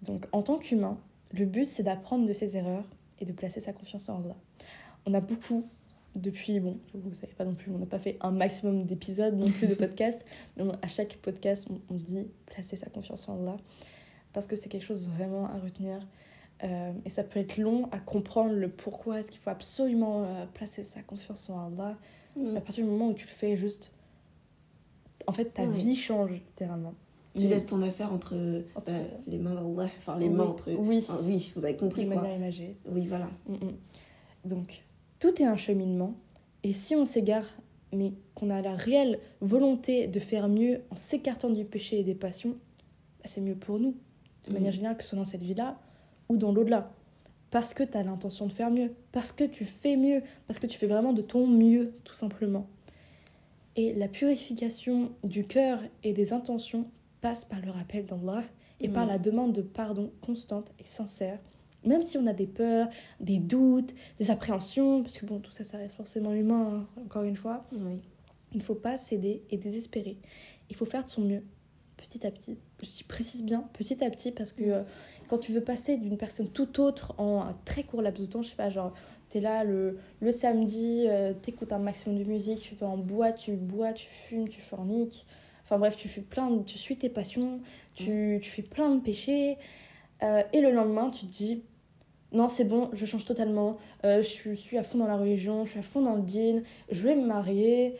[0.03, 0.99] Donc, en tant qu'humain,
[1.31, 2.85] le but c'est d'apprendre de ses erreurs
[3.19, 4.35] et de placer sa confiance en Allah.
[5.05, 5.67] On a beaucoup,
[6.15, 9.45] depuis, bon, vous savez pas non plus, on n'a pas fait un maximum d'épisodes non
[9.45, 10.23] plus de podcasts,
[10.57, 13.57] mais on- à chaque podcast, on, on dit placer sa confiance en Allah,
[14.33, 15.99] parce que c'est quelque chose vraiment à retenir.
[16.63, 20.45] Euh, et ça peut être long à comprendre le pourquoi est-ce qu'il faut absolument euh,
[20.53, 21.97] placer sa confiance en Allah.
[22.35, 22.57] Mm.
[22.57, 23.91] À partir du moment où tu le fais juste...
[25.27, 25.69] En fait, ta Ouais.
[25.77, 26.93] vie change, littéralement.
[27.35, 28.35] Tu Mais- laisses ton affaire entre,
[28.75, 30.33] Entre- euh, les mains d'Allah, enfin les Oui.
[30.33, 30.71] mains entre.
[30.73, 32.15] Oui, Enfin, oui, vous avez de compris quoi.
[32.15, 32.75] manière imagée.
[32.91, 33.29] Oui, voilà.
[33.47, 33.75] Mm, mm.
[34.45, 34.83] Donc,
[35.19, 36.15] tout est un cheminement.
[36.63, 37.45] Et si on s'égare,
[37.93, 42.15] mais qu'on a la réelle volonté de faire mieux en s'écartant du péché et des
[42.15, 42.51] passions,
[43.19, 43.95] bah, c'est mieux pour nous,
[44.47, 45.78] de manière générale, que ce soit dans cette vie-là
[46.30, 46.91] ou dans l'au-delà.
[47.52, 50.67] Parce que tu as l'intention de faire mieux, parce que tu fais mieux, parce que
[50.67, 52.67] tu fais vraiment de ton mieux, tout simplement.
[53.75, 56.86] Et la purification du cœur et des intentions
[57.21, 58.43] passe par le rappel d'Allah
[58.80, 59.10] et par Mhm.
[59.10, 61.39] la demande de pardon constante et sincère
[61.86, 62.89] même si on a des peurs,
[63.21, 67.23] des doutes, des appréhensions, parce que bon, tout ça, ça reste forcément humain, hein, encore
[67.23, 70.17] une fois, il ne faut pas céder et désespérer.
[70.69, 71.41] Il faut faire de son mieux,
[72.01, 72.57] petit à petit.
[72.81, 74.71] Je précise bien, petit à petit, parce que Mm.
[74.71, 74.83] euh,
[75.27, 78.41] quand tu veux passer d'une personne tout autre en un très court laps de temps,
[78.41, 78.93] je sais pas, genre,
[79.29, 83.38] t'es là le, le samedi, euh, t'écoutes un maximum de musique, tu vas en boîte,
[83.38, 85.25] tu bois, tu fumes, tu forniques.
[85.63, 87.59] Enfin bref, tu fais plein de- tu suis tes passions,
[87.93, 89.57] tu, tu fais plein de péchés.
[90.23, 91.62] Euh, et le lendemain, tu te dis,
[92.31, 93.77] non, c'est bon, je change totalement.
[94.05, 96.62] Euh, je suis- à fond dans la religion, je suis à fond dans le din,
[96.91, 97.95] je vais me marier,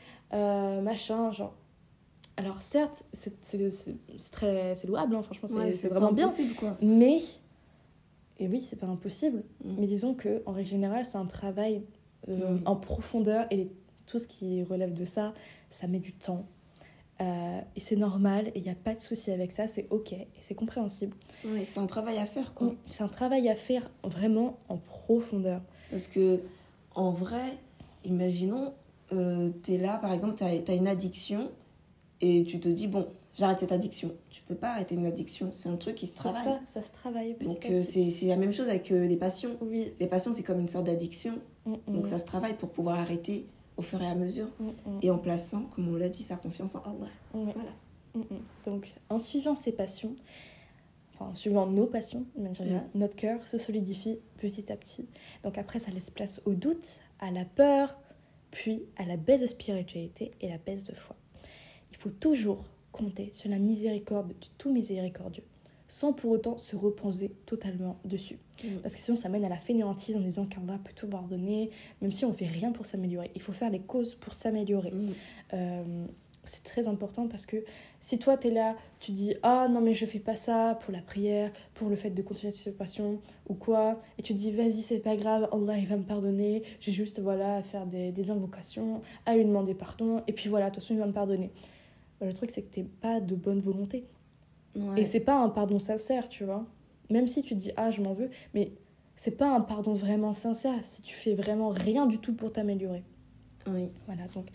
[0.82, 1.54] machin, genre.
[2.40, 3.42] Alors certes, c'est
[4.32, 6.28] très louable, hein, franchement, c'est Ouais, vraiment bien.
[6.58, 6.78] quoi.
[6.82, 7.20] Mais,
[8.40, 9.76] et oui, c'est pas impossible, Mm.
[9.78, 11.84] mais disons que en règle générale, c'est un travail
[12.30, 12.62] euh, Oui.
[12.66, 13.72] en profondeur et les-
[14.06, 15.34] tout ce qui relève de ça,
[15.70, 16.46] ça met du temps.
[17.22, 20.14] Euh, et c'est normal, et il n'y a pas de souci avec ça, c'est ok,
[20.14, 21.16] et c'est compréhensible.
[21.46, 22.68] Ouais, c'est un travail à faire, quoi.
[22.68, 25.62] Mm, C'est un travail à faire vraiment en profondeur.
[25.92, 26.40] Parce que,
[26.96, 27.58] en vrai,
[28.06, 28.74] imaginons,
[29.12, 31.52] euh, t'es là, par exemple, t'as as une addiction
[32.22, 34.12] et tu te dis, bon, j'arrête cette addiction.
[34.30, 36.44] Tu peux pas arrêter une addiction, c'est un truc qui se C'est travaille.
[36.44, 39.58] Ça, ça se travaille Donc, euh, c'est c'est la même chose avec euh, les passions.
[39.62, 39.94] Oui.
[40.00, 41.40] Les passions, c'est comme une sorte d'addiction.
[41.66, 43.46] Mm, mm, Donc, ça se travaille pour pouvoir arrêter
[43.78, 44.48] au fur et à mesure.
[44.60, 47.10] mm, Et en plaçant, comme on l'a dit, sa confiance en Allah.
[47.34, 47.54] Voilà.
[48.66, 50.16] Donc, en suivant ses passions,
[51.14, 52.26] enfin en suivant nos passions,
[52.96, 55.08] notre cœur se solidifie petit à petit.
[55.44, 57.96] Donc après, ça laisse place au doute, à la peur,
[58.52, 61.16] puis à la baisse de spiritualité et la baisse de foi.
[62.00, 65.44] Il faut toujours compter sur la miséricorde du tout miséricordieux,
[65.90, 68.40] sans pour autant se reposer totalement dessus.
[68.64, 68.78] Mm.
[68.82, 72.14] Parce que sinon, ça mène à la fainéantise en disant qu'Allah peut tout pardonner, même
[72.14, 73.32] si on fait rien pour s'améliorer.
[73.36, 74.92] Il faut faire les causes pour s'améliorer.
[74.92, 75.14] Mm.
[75.54, 76.06] Euh,
[76.46, 77.58] c'est très important parce que
[78.00, 80.92] si toi tu es là, tu dis ah non mais je fais pas ça pour
[80.92, 84.82] la prière, pour le fait de continuer cette passion ou quoi, et tu dis vas-y
[84.82, 88.32] c'est pas grave, Allah il va me pardonner, j'ai juste voilà à faire des, des,
[88.32, 91.52] invocations, à lui demander pardon, et puis voilà, de toute façon il va me pardonner.
[92.20, 94.06] Bah, le truc c'est que t'es pas de bonne volonté.
[94.96, 96.66] Et c'est pas un pardon sincère, tu vois.
[97.10, 98.72] Même si tu dis ah je m'en veux, mais
[99.16, 103.04] c'est pas un pardon vraiment sincère si tu fais vraiment rien du tout pour t'améliorer.
[103.68, 103.88] Oui.
[104.06, 104.48] Voilà, donc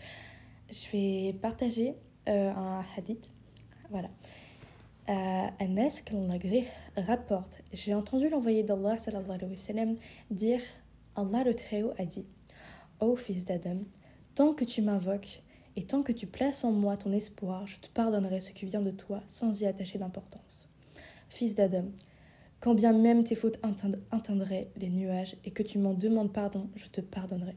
[0.69, 1.95] je vais partager
[2.27, 3.29] euh, un hadith.
[3.89, 4.09] Voilà.
[5.07, 6.01] Euh, Anas
[6.39, 6.65] gré
[6.97, 9.97] rapporte J'ai entendu l'envoyé d'Allah sallam,
[10.31, 10.61] dire
[11.15, 12.25] Allah le Très-Haut a dit
[12.99, 13.81] Ô fils d'Adam,
[14.33, 15.43] tant que tu m'invoques
[15.75, 18.81] et tant que tu places en moi ton espoir, je te pardonnerai ce qui vient
[18.81, 20.67] de toi sans y attacher d'importance.
[21.29, 21.85] Fils d'Adam,
[22.59, 23.59] quand bien même tes fautes
[24.11, 27.55] atteindraient les nuages et que tu m'en demandes pardon, je te pardonnerai.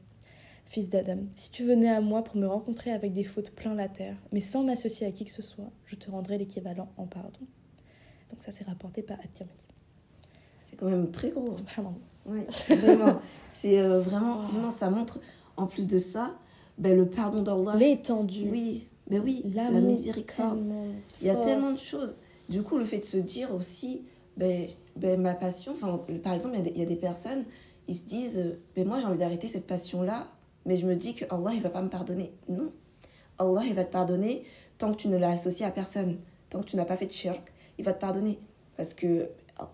[0.67, 3.89] Fils d'Adam, si tu venais à moi pour me rencontrer avec des fautes plein la
[3.89, 7.41] terre, mais sans m'associer à qui que ce soit, je te rendrai l'équivalent en pardon.
[8.31, 9.67] Donc ça c'est rapporté par At-Tirmidhi.
[10.59, 11.51] C'est quand même très gros.
[12.27, 13.21] Oui, vraiment.
[13.51, 14.71] c'est euh, vraiment, oh.
[14.71, 15.19] ça montre,
[15.57, 16.37] en plus de ça,
[16.79, 17.77] ben, le pardon d'Allah.
[17.77, 18.49] L'étendue.
[18.51, 20.63] Oui, ben oui, la miséricorde.
[21.21, 22.17] Il y a tellement de choses.
[22.49, 24.03] Du coup, le fait de se dire aussi,
[24.37, 25.75] ben, ben ma passion,
[26.23, 27.45] par exemple, il y, y, a des personnes,
[27.89, 30.29] ils se disent, ben moi j'ai envie d'arrêter cette passion-là,
[30.67, 32.33] mais je me dis que Allah il va pas me pardonner.
[32.49, 32.73] Non.
[33.39, 34.45] Allah il va te pardonner
[34.77, 36.19] tant que tu ne l'as associé à personne,
[36.51, 38.39] tant que tu n'as pas fait de shirk, il va te pardonner
[38.77, 39.29] parce que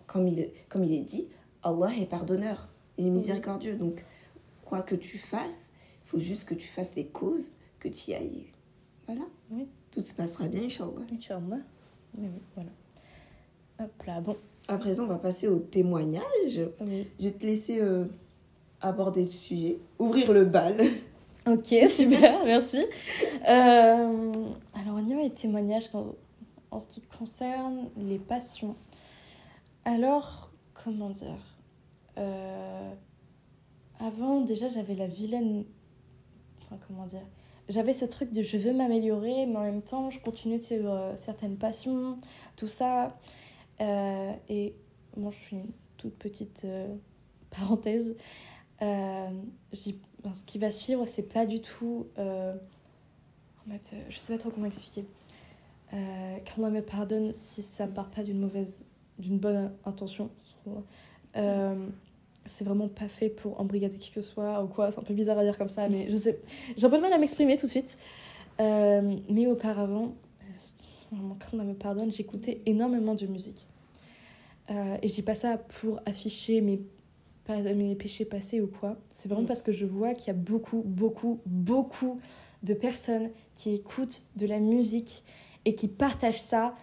[0.07, 1.29] comme il comme il est dit,
[1.63, 3.75] Allah est pardonneur, il est miséricordieux.
[3.75, 4.05] Donc
[4.65, 5.71] quoi que tu fasses,
[6.15, 8.47] faut juste que tu fasses les causes que tu y ailles.
[9.07, 9.23] Voilà.
[9.51, 9.67] Oui.
[9.91, 11.07] Tout se passera bien, Inch'Allah.
[11.13, 11.59] Inch'Allah.
[12.17, 12.71] Oui, voilà.
[13.81, 14.37] Hop là, bon.
[14.69, 16.61] À présent, on va passer au témoignage.
[16.81, 17.09] Oui.
[17.19, 18.05] Je vais te laisser euh,
[18.81, 20.81] aborder le sujet, ouvrir le bal.
[21.47, 22.79] Ok, super, merci.
[23.47, 24.33] Euh,
[24.73, 28.77] alors, on y va les témoignages en, ce qui concerne les passions.
[29.85, 31.37] Alors, comment dire
[32.17, 32.91] euh,
[34.01, 35.67] Avant, déjà, j'avais la vilaine.
[36.87, 37.27] Comment dire
[37.69, 40.91] J'avais ce truc de je veux m'améliorer, mais en même temps, je continue de suivre
[40.91, 42.19] euh, certaines passions,
[42.57, 43.17] tout ça.
[43.81, 44.75] et
[45.17, 46.67] moi, je suis une toute petite
[47.51, 48.17] parenthèse.
[48.83, 49.31] Euh,
[49.73, 52.07] ce qui va suivre, c'est pas du tout.
[52.19, 52.55] Euh,
[53.67, 55.07] en fait, je sais pas trop comment expliquer.
[55.93, 58.85] Euh, Qu'Allah me pardonne si ça part pas d'une mauvaise,
[59.19, 60.31] d'une bonne intention.
[61.37, 61.89] Euh,
[62.47, 64.91] c'est vraiment pas fait pour embrigader qui que ce soit ou quoi.
[64.91, 66.41] C'est un peu bizarre à dire comme ça, mais je sais.
[66.77, 67.97] J'ai un peu de mal à m'exprimer tout de suite.
[68.59, 70.15] mais auparavant,
[71.39, 73.67] qu'Allah me pardonne, j'écoutais énormément de musique.
[74.69, 76.81] et je dis pas ça pour afficher mes
[77.45, 78.97] pas mes péchés passés ou quoi.
[79.13, 79.49] C'est vraiment mm.
[79.49, 82.21] parce que je vois qu'il y a beaucoup, beaucoup, beaucoup
[82.63, 85.23] de personnes qui écoutent de la musique
[85.65, 86.75] et qui partagent ça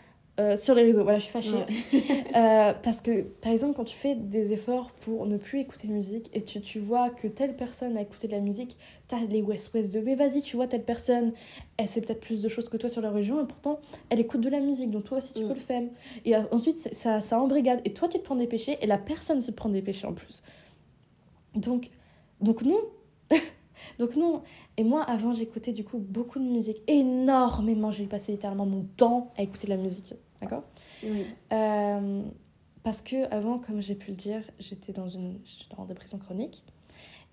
[0.41, 1.03] euh, sur les réseaux.
[1.03, 1.65] Voilà, je suis fâchée.
[2.33, 5.93] Euh, parce que, par exemple, quand tu fais des efforts pour ne plus écouter de
[5.93, 8.77] musique et tu, tu vois que telle personne a écouté de la musique,
[9.09, 11.33] t'as les West West de mais vas-y, tu vois, telle personne,
[11.75, 14.39] elle sait peut-être plus de choses que toi sur la région et pourtant, elle écoute
[14.39, 15.47] de la musique, donc toi aussi tu mm.
[15.47, 15.83] peux le faire.
[16.23, 17.81] Et euh, ensuite, ça, ça embrigade.
[17.83, 20.13] Et toi, tu te prends des péchés et la personne se prend des péchés en
[20.13, 20.41] plus.
[21.55, 21.89] Donc,
[22.39, 22.79] donc non.
[23.99, 24.41] donc non.
[24.77, 26.81] Et moi, avant, j'écoutais du coup beaucoup de musique.
[26.87, 27.91] Énormément.
[27.91, 30.13] J'ai passé littéralement mon temps à écouter de la musique.
[30.41, 30.63] D'accord
[31.03, 31.25] oui.
[31.53, 32.23] Euh,
[32.83, 35.39] parce que avant, comme j'ai pu le dire, j'étais dans une
[35.77, 36.63] en dépression chronique.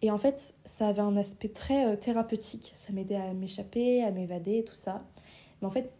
[0.03, 2.73] Et en fait, ça avait un aspect très euh, thérapeutique.
[2.77, 5.05] Ça m'aidait à m'échapper, à m'évader, tout ça.
[5.61, 5.93] Mais en fait,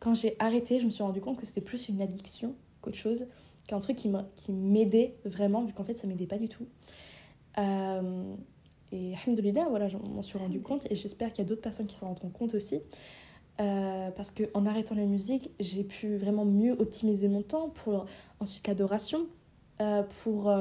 [0.00, 3.26] quand j'ai arrêté, je me suis rendu compte que c'était plus une addiction qu'autre chose,
[3.68, 6.66] qu'un truc qui m'aidait vraiment, vu qu'en fait, ça m'aidait pas du tout.
[7.58, 8.34] Euh,
[8.92, 11.86] et alhamdoulilah, voilà, je m'en suis rendu compte et j'espère qu'il y a d'autres personnes
[11.86, 12.80] qui s'en rendront compte aussi.
[13.60, 18.06] Euh, parce qu'en arrêtant la musique, j'ai pu vraiment mieux optimiser mon temps pour
[18.40, 19.26] ensuite l'adoration,
[19.80, 20.52] euh, pour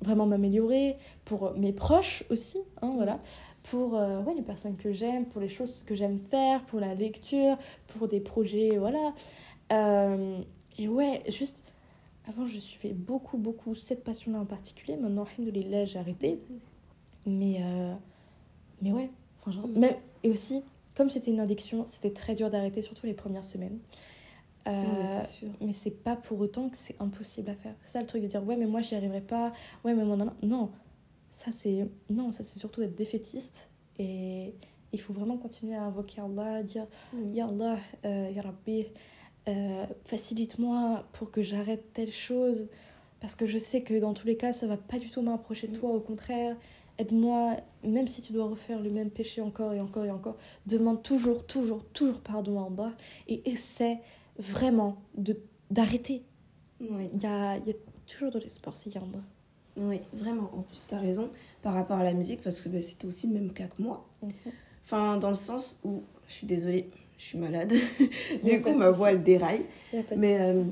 [0.00, 3.20] vraiment m'améliorer, pour mes proches aussi, hein, voilà,
[3.64, 7.56] pour ouais, les personnes que j'aime, pour les choses que j'aime faire, pour la lecture,
[7.88, 9.12] pour des projets, voilà.
[10.78, 11.64] et ouais, juste
[12.28, 14.96] avant, je suivais beaucoup, beaucoup cette passion-là en particulier.
[14.96, 16.38] Maintenant, alhamdoulilah, j'ai arrêté.
[17.26, 17.94] Mais, euh,
[18.80, 20.62] mais ouais, enfin, genre, même, et aussi,
[20.94, 23.78] comme c'était une addiction, c'était très dur d'arrêter, surtout les premières semaines.
[24.68, 25.04] Euh,
[25.60, 27.74] mais c'est pas pour autant que c'est impossible à faire.
[27.84, 29.52] C'est ça le truc de dire, ouais, mais moi, j'y arriverai pas.
[29.84, 30.70] Ouais, mais moi, non, non.
[31.30, 33.68] Ça, c'est non, ça, c'est surtout être défaitiste.
[33.98, 34.54] Et
[34.92, 36.86] il faut vraiment continuer à invoquer Allah, dire,
[37.32, 38.86] Ya Allah, euh, Ya Rabbi.
[39.48, 42.68] Euh, facilite-moi pour que j'arrête telle chose
[43.20, 45.66] parce que je sais que dans tous les cas ça va pas du tout m'approcher
[45.66, 46.56] de toi au contraire
[46.98, 51.02] aide-moi, même si tu dois refaire le même péché encore et encore et encore, demande
[51.02, 52.92] toujours, toujours, toujours pardon à Allah
[53.28, 53.98] et essaie
[54.38, 55.38] vraiment de
[55.70, 56.22] d'arrêter.
[56.80, 57.08] Oui.
[57.14, 57.74] Il y a, il y a
[58.06, 59.22] toujours de l'espoir s'il y en a.
[59.76, 60.50] Oui, vraiment.
[60.54, 61.30] En plus, tu as raison
[61.62, 64.06] par rapport à la musique parce que bah, c'était aussi le même cas que moi.
[64.22, 64.32] Mhm.
[64.84, 67.72] Enfin, dans le sens où, je suis désolée, je suis malade.
[68.44, 69.64] Du coup, ma voix, elle déraille.
[70.16, 70.64] Mais euh,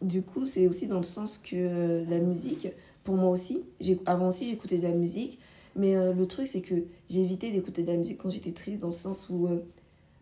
[0.00, 2.68] du coup, c'est aussi dans le sens que euh, la musique,
[3.04, 3.62] pour moi aussi,
[4.06, 5.38] avant aussi, j'écoutais de la musique.
[5.76, 6.74] Mais euh, le truc, c'est que
[7.08, 9.60] j'ai évité d'écouter de la musique quand j'étais triste, dans le sens où, euh,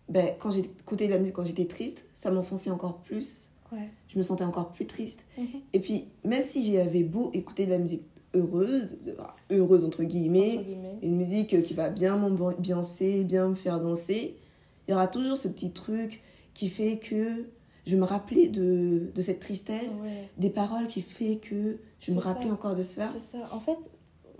[0.08, 3.50] ben, quand j'écoutais de la musique quand j'étais triste, ça m'enfonçait encore plus.
[3.72, 3.88] Ouais.
[4.08, 5.24] Je me sentais encore plus triste.
[5.38, 5.46] Mhm.
[5.72, 8.02] Et puis, même si j'avais beau écouter de la musique
[8.34, 9.16] heureuse, de-
[9.50, 10.98] heureuse entre guillemets, Entre guillemets.
[11.02, 14.36] une musique qui va bien m'ambiancer, bien me faire danser,
[14.86, 16.20] il y aura toujours ce petit truc
[16.52, 17.44] qui fait que
[17.86, 20.28] je vais me rappeler de, de cette tristesse, Ouais.
[20.38, 22.36] des paroles qui fait que je me ça.
[22.52, 23.10] encore de cela.
[23.14, 23.44] C'est ça.
[23.54, 23.76] En fait,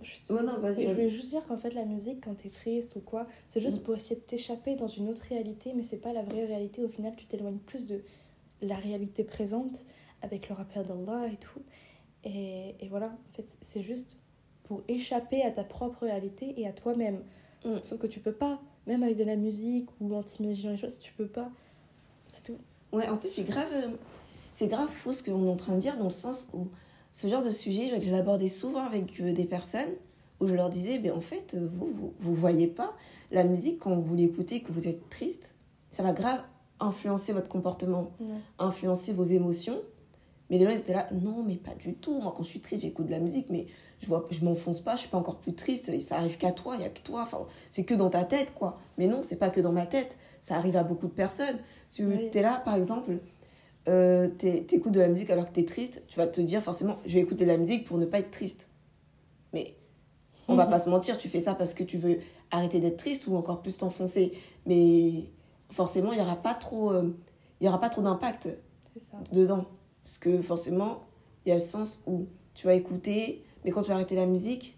[0.03, 3.01] je, Ouais, non, je voulais juste dire qu'en fait, la musique, quand t'es triste ou
[3.01, 3.85] quoi, c'est juste Mm.
[3.85, 6.83] pour essayer de t'échapper dans une autre réalité, mais c'est pas la vraie réalité.
[6.83, 8.03] Au final, tu t'éloignes plus de
[8.63, 9.83] la réalité présente
[10.23, 11.61] avec le rappel d'Allah et tout.
[12.25, 14.17] Et, et voilà, en fait, c'est juste
[14.65, 17.23] pour échapper à ta propre réalité et à toi-même.
[17.65, 17.77] Mm.
[17.83, 20.99] Sauf que tu peux pas, même avec de la musique ou en t'imaginant les choses,
[20.99, 21.51] tu peux pas.
[22.29, 22.59] C'est tout.
[22.93, 23.89] Ouais, en plus, c'est grave, euh,
[24.53, 26.69] c'est grave faux ce qu'on est en train de dire, dans le sens où
[27.15, 29.93] ce genre de sujet, je l'abordais souvent avec euh, des personnes
[30.41, 32.93] où je leur disais, ben, en fait, euh, vous, vous, vous voyez pas,
[33.31, 35.55] la musique, quand vous l'écoutez, que vous êtes triste,
[35.91, 36.41] ça va grave
[36.81, 38.11] influencer votre comportement,
[38.59, 39.81] influencer vos émotions.
[40.51, 42.21] Mais les gens, ils étaient là, non, mais pas du tout.
[42.21, 43.67] Moi, quand je suis triste, j'écoute de la musique, mais
[44.01, 45.89] je vois, je m'enfonce pas, je suis pas encore plus triste.
[45.89, 47.23] Et ça arrive qu'à toi, il y a que toi.
[47.23, 48.79] Enfin, c'est que dans ta tête, quoi.
[48.99, 50.19] Mais non, c'est pas que dans ma tête.
[50.43, 51.57] Ça arrive à beaucoup de personnes.
[51.91, 52.29] Tu Oui.
[52.35, 53.19] es là, par exemple,
[53.89, 56.99] euh, t'es- t'écoutes de la musique alors que t'es triste, tu vas te dire forcément,
[57.07, 58.69] je vais écouter de la musique pour ne pas être triste.
[59.53, 59.77] Mais
[60.49, 60.71] on va Mhm.
[60.71, 62.19] pas se mentir, tu fais ça parce que tu veux
[62.51, 64.33] arrêter d'être triste ou encore plus t'enfoncer.
[64.67, 65.31] Mais
[65.71, 67.15] forcément, il y aura pas trop, euh,
[67.61, 68.49] il y aura pas trop d'impact
[69.33, 69.65] dedans.
[70.05, 71.05] Parce que forcément,
[71.45, 74.27] il y a le sens où tu vas écouter, mais quand tu vas arrêter la
[74.27, 74.77] musique,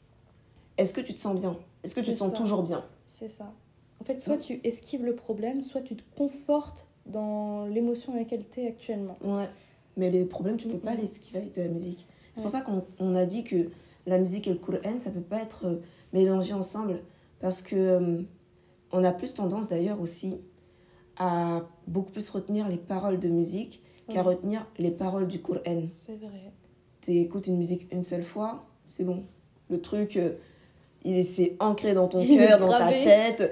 [0.79, 1.57] est-ce que tu te sens bien?
[1.83, 2.37] Est-ce que tu te sens ça.
[2.37, 2.85] toujours bien?
[3.07, 3.53] C'est ça.
[4.01, 8.45] En fait, soit tu esquives le problème, soit tu te confortes dans l'émotion dans laquelle
[8.51, 9.17] tu es actuellement.
[9.23, 9.47] Ouais.
[9.97, 10.81] Mais les problèmes, tu peux Mhm.
[10.81, 12.07] pas les esquiver avec de la musique.
[12.35, 13.71] C'est pour ça qu'on on a dit que
[14.07, 15.77] la musique et le Coran, ça peut pas être euh,
[16.13, 17.01] mélangé ensemble.
[17.41, 18.23] Parce que euh,
[18.93, 20.37] on a plus tendance d'ailleurs aussi
[21.19, 25.83] à beaucoup plus retenir les paroles de musique qu'à retenir les paroles du Coran.
[25.93, 26.53] C'est vrai.
[27.01, 29.25] tu écoutes une musique une seule fois, c'est bon.
[29.71, 30.35] Le truc, euh,
[31.05, 33.51] il est, c'est ancré dans ton cœur, dans ta tête.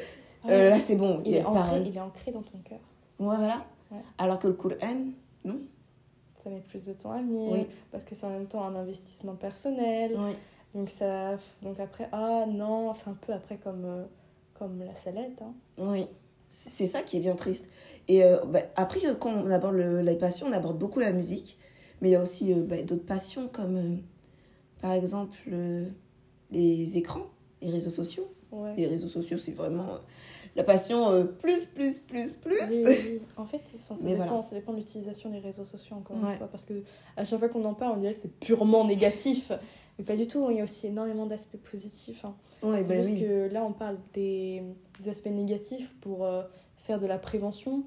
[0.49, 2.79] Euh, là, c'est bon, est ancré, il est ancré dans ton cœur.
[3.19, 3.65] Ouais, voilà.
[3.91, 3.99] Ouais.
[4.19, 4.77] Alors que le Coran,
[5.45, 5.61] non.
[6.43, 7.67] Ça met plus de temps à venir, Oui.
[7.91, 10.13] parce que c'est en même temps un investissement personnel.
[10.19, 10.33] Oui.
[10.75, 14.05] Donc, ça, donc après, ah non, c'est un peu après comme, euh,
[14.59, 15.41] comme la salette.
[15.43, 15.55] Hein.
[15.79, 16.07] Oui.
[16.49, 17.67] C'est ça qui est bien triste.
[18.09, 21.13] Et euh, bah, après, euh, quand on aborde le- les passions, on aborde beaucoup la
[21.13, 21.59] musique.
[22.01, 24.03] Mais il y a aussi euh, bah, d'autres passions comme,
[24.81, 25.39] par exemple,
[26.51, 27.27] les écrans,
[27.63, 28.29] les réseaux sociaux.
[28.53, 28.75] Ouais.
[28.77, 29.99] Les réseaux sociaux, c'est vraiment
[30.57, 32.59] la passion euh, plus, plus, plus, plus.
[32.71, 33.21] Oui, oui, oui.
[33.37, 34.43] En fait, ça, dépend, voilà.
[34.43, 36.33] ça dépend de l'utilisation des réseaux sociaux, encore Ouais.
[36.33, 36.47] une fois.
[36.49, 36.75] Parce que
[37.17, 39.53] à chaque fois qu'on en parle, on dirait que c'est purement négatif.
[39.99, 42.25] Mais pas du tout, il y a aussi énormément d'aspects positifs.
[42.25, 42.35] hein.
[42.63, 43.21] Ouais, c'est bah juste oui.
[43.21, 44.63] que là, on parle des,
[45.01, 46.43] des aspects négatifs pour euh,
[46.77, 47.85] faire de la prévention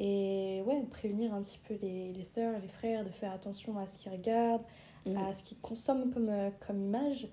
[0.00, 3.86] et ouais, prévenir un petit peu les, les sœurs, les frères, de faire attention à
[3.86, 4.62] ce qu'ils regardent,
[5.06, 5.18] Mhm.
[5.18, 7.28] à ce qu'ils consomment comme, euh, comme image,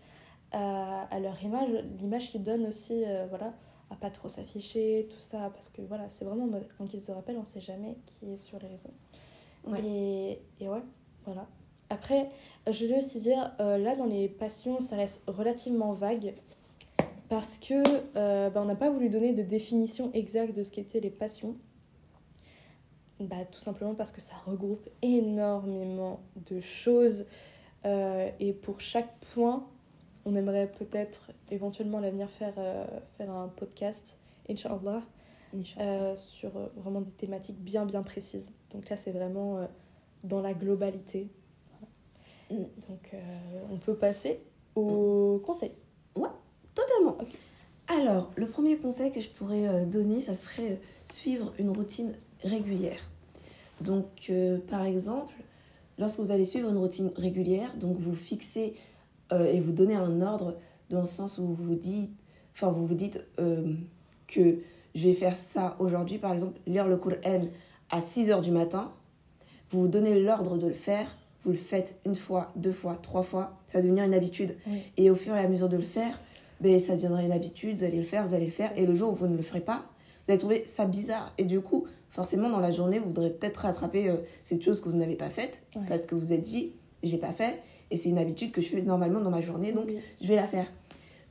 [0.52, 3.54] à, à leur image, l'image qu'ils donnent aussi, euh, voilà,
[3.92, 6.50] à pas trop s'afficher, tout ça, parce que voilà, c'est vraiment
[6.80, 8.94] en guise de rappel, on sait jamais qui est sur les réseaux.
[9.68, 9.84] Ouais.
[9.84, 10.82] Et, et ouais,
[11.26, 11.48] voilà.
[11.90, 12.30] Après,
[12.70, 16.34] je vais aussi dire, euh, là, dans les passions, ça reste relativement vague.
[17.28, 17.84] Parce que
[18.16, 21.56] euh, bah, on n'a pas voulu donner de définition exacte de ce qu'étaient les passions.
[23.20, 27.26] Bah, tout simplement parce que ça regroupe énormément de choses.
[27.86, 29.68] Euh, et pour chaque point,
[30.26, 32.86] on aimerait peut-être éventuellement à l'avenir faire, euh,
[33.18, 34.18] faire un podcast,
[34.50, 35.02] Inch'Allah,
[35.80, 38.50] euh, sur euh, vraiment des thématiques bien bien précises.
[38.72, 39.68] Donc là, c'est vraiment
[40.24, 41.30] dans la globalité.
[42.50, 42.64] Voilà.
[42.64, 42.68] Mm.
[42.88, 43.16] Donc
[43.72, 44.40] on peut passer
[44.76, 45.72] au conseil.
[46.74, 47.18] Totalement.
[47.20, 47.28] Ok.
[47.88, 53.12] Alors, le premier conseil que je pourrais donner, ça serait suivre une routine régulière.
[53.82, 54.32] Donc,
[54.70, 55.34] par exemple,
[56.00, 58.76] lorsque vous allez suivre une routine régulière, donc vous fixez
[59.32, 60.58] euh, et vous donnez un ordre
[60.90, 62.12] dans le sens où vous vous dites,
[62.54, 63.74] enfin, vous vous dites euh,
[64.28, 64.60] que
[64.96, 67.44] je vais faire ça aujourd'hui, par exemple, lire le Coran
[67.90, 68.92] à 6 heures du matin.
[69.72, 71.08] Vous vous donnez l'ordre de le faire,
[71.46, 74.58] vous le faites une fois, deux fois, trois fois, ça va devenir une habitude.
[74.68, 74.82] Oui.
[74.98, 76.20] Et au fur et à mesure de le faire,
[76.60, 78.94] ben, ça deviendra une habitude, vous allez le faire, vous allez le faire, et le
[78.96, 79.86] jour où vous ne le ferez pas,
[80.26, 81.34] vous allez trouver ça bizarre.
[81.38, 84.90] Et du coup, forcément, dans la journée, vous voudrez peut-être rattraper euh, cette chose que
[84.90, 85.82] vous n'avez pas faite, Ouais.
[85.88, 86.74] parce que vous vous êtes dit,
[87.04, 89.90] j'ai pas fait, et c'est une habitude que je fais normalement dans ma journée, donc
[90.22, 90.72] je vais la faire.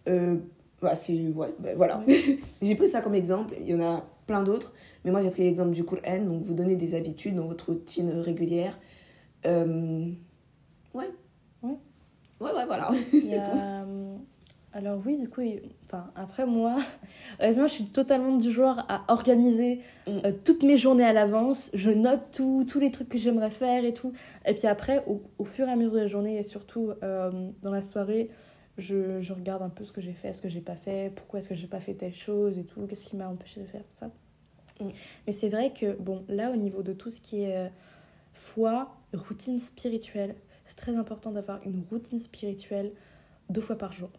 [0.09, 0.37] Euh,
[0.81, 2.03] bah, c'est, ouais, ben, voilà.
[2.63, 4.73] j'ai pris ça comme exemple, il y en a plein d'autres,
[5.05, 8.11] mais moi j'ai pris l'exemple du Coran, donc vous donnez des habitudes dans votre routine
[8.11, 8.79] régulière.
[9.47, 10.11] Euh,
[10.95, 11.11] ouais.
[11.63, 11.77] Ouais.
[12.41, 14.21] Ouais, ouais, voilà, c'est tout.
[14.73, 16.77] Alors oui, du coup, il- enfin, après moi,
[17.41, 20.11] honnêtement, je suis totalement du genre à organiser Mm.
[20.25, 21.71] euh, toutes mes journées à l'avance.
[21.75, 24.13] Je note tout, tous les trucs que j'aimerais faire et tout.
[24.47, 27.51] Et puis après, au, au fur et à mesure de la journée et surtout euh,
[27.63, 28.31] dans la soirée,
[28.79, 31.41] je, je regarde un peu ce que j'ai fait, ce que j'ai pas fait, pourquoi
[31.41, 33.83] est-ce que j'ai pas fait telle chose et tout, qu'est-ce qui m'a empêché de faire
[33.97, 34.07] ça.
[34.81, 34.87] Mm.
[35.27, 37.69] Mais c'est vrai que, bon, là, au niveau de tout ce qui est euh,
[38.35, 42.93] foi, routine spirituelle, c'est très important d'avoir une routine spirituelle
[43.49, 44.11] deux fois par jour.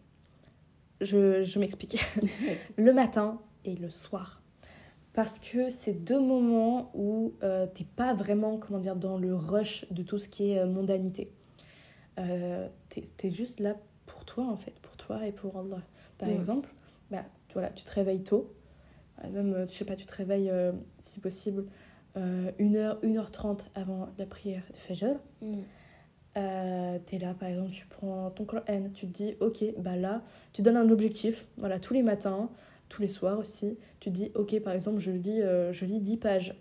[1.04, 1.98] Je, je m'explique.
[2.76, 4.40] le matin et le soir.
[5.12, 9.84] Parce que c'est deux moments où euh, t'es pas vraiment, comment dire, dans le rush
[9.90, 11.30] de tout ce qui est euh, mondanité.
[12.18, 13.76] Euh, t'es, t'es juste là
[14.06, 15.82] pour toi, en fait, pour toi et pour Allah.
[16.18, 16.34] Par Ouais.
[16.34, 16.70] exemple,
[17.10, 18.54] bah, voilà, tu te réveilles tôt.
[19.24, 21.66] Euh, Même, euh, je sais pas, tu te réveilles, euh, si possible,
[22.16, 25.16] euh, 1h, 1h30 avant la prière de Fajr.
[26.36, 30.22] Euh, t'es là, par exemple, tu prends ton Coran, tu te dis, ok, bah là,
[30.52, 32.48] tu donnes un objectif, voilà, tous les matins,
[32.88, 36.00] tous les soirs aussi, tu te dis, ok, par exemple, je lis, euh, je lis
[36.00, 36.54] 10 pages.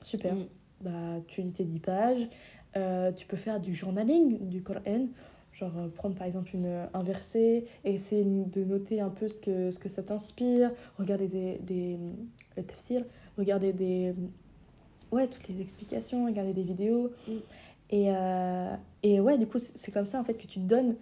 [0.00, 0.34] Super.
[0.34, 0.46] Mm.
[0.80, 0.90] Bah,
[1.28, 2.28] tu lis tes 10 pages,
[2.74, 5.06] Euh, tu peux faire du journaling du Coran,
[5.52, 9.38] genre euh, prendre par exemple une, un verset et essayer de noter un peu ce
[9.40, 11.98] que, ce que ça t'inspire, regarder des, des
[12.66, 13.04] tafsirs,
[13.36, 14.14] regarder des,
[15.10, 17.12] ouais, toutes les explications, regarder des vidéos.
[17.28, 17.32] Mm.
[17.92, 20.96] Et, euh, et ouais, du coup, c'est comme ça en fait que tu te donnes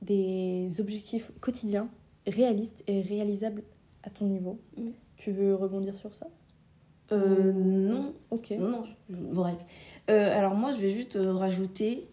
[0.00, 1.88] des objectifs quotidiens,
[2.26, 3.62] réalistes et réalisables
[4.04, 4.58] à ton niveau.
[4.76, 4.90] Mm.
[5.16, 6.26] Tu veux rebondir sur ça?
[7.12, 8.50] Euh, non, Ok.
[8.58, 9.56] non, non, bref.
[10.10, 12.08] Euh, alors moi, je vais juste rajouter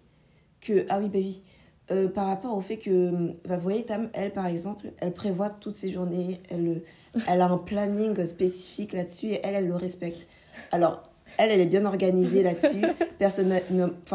[0.62, 1.44] que, ah oui, bah oui,
[1.92, 5.50] euh, par rapport au fait que, bah, vous voyez, Tam, elle, par exemple, elle prévoit
[5.50, 6.82] toutes ses journées, elle,
[7.28, 10.28] elle a un planning spécifique là-dessus et elle, elle le respecte.
[10.72, 11.04] Alors,
[11.38, 12.82] elle, elle est bien organisée là-dessus.
[13.18, 13.64] Personnel,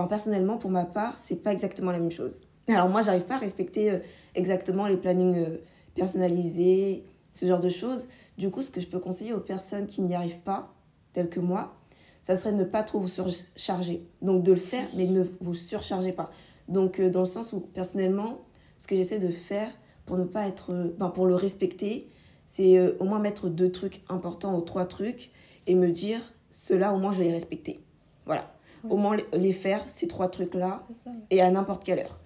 [0.08, 2.42] personnellement, pour ma part, c'est pas exactement la même chose.
[2.68, 3.98] Alors moi, j'arrive pas à respecter euh,
[4.34, 5.56] exactement les plannings euh,
[5.94, 8.08] personnalisés, ce genre de choses.
[8.36, 10.74] Du coup, ce que je peux conseiller aux personnes qui n'y arrivent pas,
[11.12, 11.74] telles que moi,
[12.22, 14.06] ça serait de ne pas trop vous surcharger.
[14.20, 16.30] Donc de le faire, mais ne vous surchargez pas.
[16.68, 18.42] Donc euh, dans le sens où, personnellement,
[18.78, 19.70] ce que j'essaie de faire
[20.04, 20.92] pour ne pas être...
[20.98, 22.08] ben, pour le respecter,
[22.46, 25.30] c'est au moins mettre deux trucs importants ou trois trucs
[25.66, 26.20] et me dire,
[26.50, 27.80] ceux-là, au moins, je vais les respecter.
[28.26, 28.50] Voilà.
[28.84, 28.92] Ouais.
[28.92, 30.82] Au moins, les- faire, ces trois trucs-là,
[31.30, 32.18] et à n'importe quelle heure.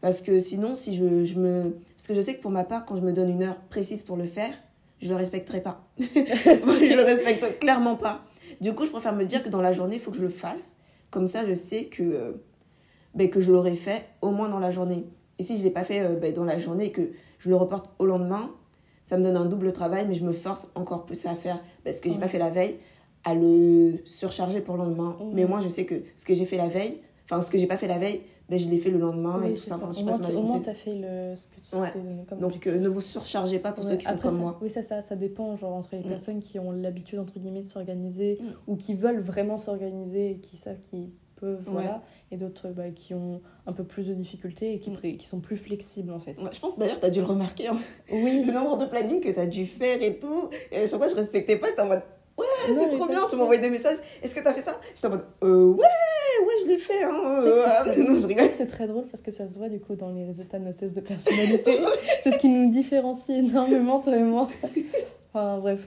[0.00, 1.76] Parce que sinon, si je, je me...
[1.96, 4.02] Parce que je sais que pour ma part, quand je me donne une heure précise
[4.02, 4.52] pour le faire,
[5.00, 5.84] je le respecterai pas.
[5.98, 8.22] je le respecte clairement pas.
[8.60, 10.28] Du coup, je préfère me dire que dans la journée, il faut que je le
[10.28, 10.74] fasse.
[11.10, 12.32] Comme ça, je sais que, euh,
[13.14, 15.06] ben, que je l'aurai fait au moins dans la journée.
[15.38, 17.48] Et si je ne l'ai pas fait euh, ben, dans la journée et que je
[17.48, 18.50] le reporte au lendemain,
[19.04, 22.00] ça me donne un double travail, mais je me force encore plus à faire parce
[22.00, 22.20] que j'ai Ouais.
[22.20, 22.78] pas fait la veille,
[23.26, 25.16] à le surcharger pour le lendemain.
[25.20, 25.26] Ouais.
[25.34, 27.66] Mais moi, je sais que ce que j'ai fait la veille, enfin, ce que j'ai
[27.66, 29.70] pas fait la veille, ben, je l'ai fait le lendemain Oui, et tout ça.
[29.70, 29.74] ça.
[29.76, 31.54] Enfin, je Au sais pas moins, si tu- au moins, t'as fait le, ce que
[31.68, 31.92] tu Ouais.
[32.28, 34.42] comme Donc, euh, ne vous surchargez pas pour Ouais, ceux qui sont après, comme ça-
[34.42, 34.58] moi.
[34.62, 36.08] Oui, c'est ça, ça dépend, genre entre les Mm.
[36.08, 38.44] personnes qui ont l'habitude, entre guillemets, de s'organiser Mm.
[38.68, 41.72] ou qui veulent vraiment s'organiser et qui savent qu'ils peuvent, Ouais.
[41.72, 45.16] voilà, et d'autres bah, qui ont un peu plus de difficultés et qui, Mm.
[45.18, 46.40] qui sont plus flexibles en fait.
[46.40, 47.76] Ouais, je pense d'ailleurs, tu as dû le remarquer, hein.
[48.12, 50.48] Oui, le nombre de planning que tu as dû faire et tout.
[50.70, 52.02] Et à chaque fois, je respectais pas, j'étais en mode,
[52.38, 52.44] Non,
[52.90, 54.78] c'est trop bien, tu m'envoies des messages, est-ce que tu as fait ça?
[54.94, 55.84] J'étais en mode, euh, ouais,
[56.46, 57.40] ouais, je l'ai fait, hein.
[57.42, 58.50] euh, non, je rigole.
[58.58, 60.72] C'est très drôle parce que ça se voit du coup dans les résultats de nos
[60.72, 61.78] tests de personnalité.
[62.24, 64.48] c'est ce qui nous différencie énormément, toi et moi.
[65.34, 65.80] Enfin bref.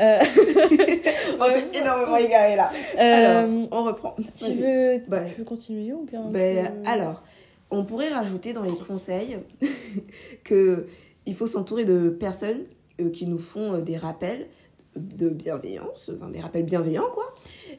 [0.00, 0.18] Euh,
[1.40, 2.72] On s'est énormément égaré là.
[2.98, 4.16] euh, Alors, on reprend.
[4.36, 7.22] tu, veux, Bah, tu veux continuer ou bien Ben, tu- alors,
[7.70, 9.38] on pourrait rajouter dans les conseils
[10.42, 10.86] que
[11.26, 12.62] il faut s'entourer de personnes
[13.12, 14.48] qui nous font des rappels
[14.96, 17.32] de bienveillance, enfin, des rappels bienveillants quoi,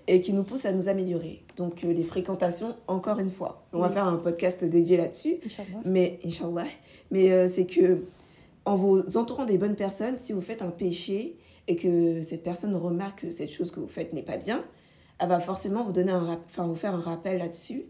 [0.07, 1.43] et qui nous poussent à nous améliorer.
[1.57, 5.37] Donc euh, les fréquentations, encore une fois, on va faire un podcast dédié là-dessus,
[5.85, 6.67] mais Inch'Allah,
[7.11, 8.03] mais euh, c'est que
[8.65, 11.37] en vous entourant des bonnes personnes, si vous faites un péché
[11.67, 14.63] et que cette personne remarque que cette chose que vous faites n'est pas bien,
[15.19, 17.85] elle va forcément vous donner un enfin vous faire un rappel là-dessus.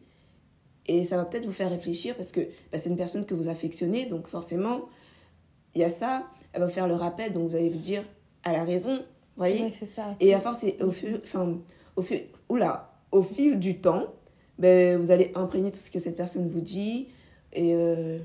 [0.87, 2.41] Et ça va peut-être vous faire réfléchir parce que
[2.71, 4.05] bah, c'est une personne que vous affectionnez.
[4.05, 4.89] Donc forcément
[5.75, 7.33] il y a ça, elle va vous faire le rappel.
[7.33, 8.03] Donc vous allez vous dire
[8.43, 9.03] elle a raison,
[9.37, 10.15] voyez Ouais, c'est ça.
[10.19, 11.57] et à force, au fil, enfin,
[11.95, 14.07] au fil, oula, au fil du temps,
[14.59, 17.07] ben, vous allez imprégner tout ce que cette personne vous dit.
[17.53, 18.19] Et, euh,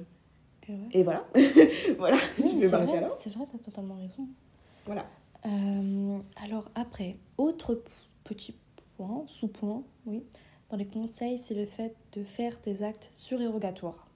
[0.69, 0.79] Et, ouais.
[0.93, 1.27] Et voilà.
[1.99, 3.11] voilà, Oui, je vais c'est m'arrêter vrai, là.
[3.15, 4.27] C'est vrai, t'as totalement raison.
[4.85, 5.07] Voilà.
[5.47, 7.83] Euh, alors après, autre
[8.25, 8.55] petit
[8.97, 10.23] point, sous-point, oui,
[10.71, 14.09] dans les conseils, c'est le fait de faire des actes surérogatoires.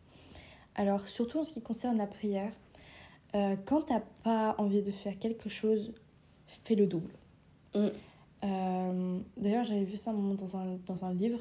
[0.75, 2.53] Alors surtout en ce qui concerne la prière,
[3.35, 5.93] euh, quand t'as pas envie de faire quelque chose,
[6.51, 7.13] fais le double.
[7.75, 7.87] Mm.
[8.45, 11.41] Euh, D'ailleurs, j'avais vu ça un moment dans un, dans un livre.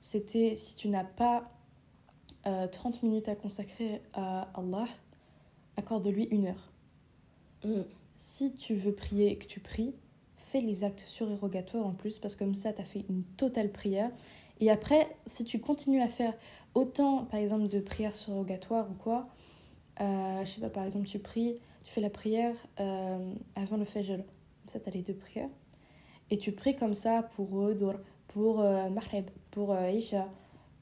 [0.00, 1.50] C'était si tu n'as pas
[2.46, 4.86] euh, 30 minutes à consacrer à Allah,
[5.76, 6.72] accorde-lui une heure.
[7.64, 7.82] Mm.
[8.16, 9.94] Si tu veux prier et que tu pries,
[10.36, 13.70] fais les actes surérogatoires en plus, parce que comme ça, tu as fait une totale
[13.70, 14.10] prière.
[14.60, 16.34] Et après, si tu continues à faire
[16.74, 19.28] autant, par exemple, de prières surérogatoires ou quoi,
[20.00, 23.84] euh, je sais pas, par exemple, tu pries, tu fais la prière euh, avant le
[23.84, 24.18] fajr.
[24.66, 25.48] Ça, tu as les deux prières.
[26.30, 27.98] Et tu pries comme ça pour Udur,
[28.28, 30.28] pour euh, Maghrib, pour euh, Isha.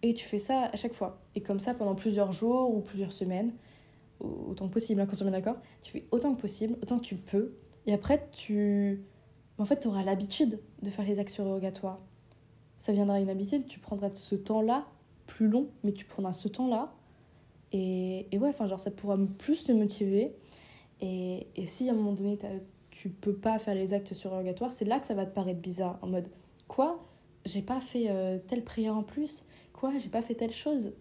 [0.02, 1.20] Et tu fais ça à chaque fois.
[1.34, 3.52] Et comme ça, pendant plusieurs jours ou plusieurs semaines,
[4.20, 7.04] au- autant que possible, quand on est d'accord, tu fais autant que possible, autant que
[7.04, 7.54] tu peux.
[7.86, 9.02] Et après, tu.
[9.58, 11.98] En fait, tu auras l'habitude de faire les actes surérogatoires.
[12.76, 14.86] Ça viendra une habitude, tu prendras ce temps-là,
[15.26, 16.92] plus long, mais tu prendras ce temps-là.
[17.72, 20.32] Et, et ouais, enfin, genre, ça pourra plus te motiver.
[21.00, 22.48] Et, et si à un moment donné, t'as-
[22.98, 26.00] tu peux pas faire les actes surérogatoires, c'est là que ça va te paraître bizarre.
[26.02, 26.28] En mode,
[26.66, 27.00] quoi?
[27.44, 29.44] J'ai pas fait euh, telle prière en plus?
[29.72, 29.92] Quoi?
[30.00, 30.92] J'ai pas fait telle chose?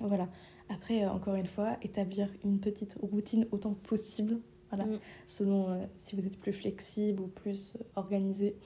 [0.00, 0.28] Voilà.
[0.68, 4.40] Après, euh, encore une fois, établir une petite routine autant que possible.
[4.70, 4.86] Voilà.
[4.86, 4.98] Mm.
[5.28, 8.56] Selon euh, si vous êtes plus flexible ou plus organisé.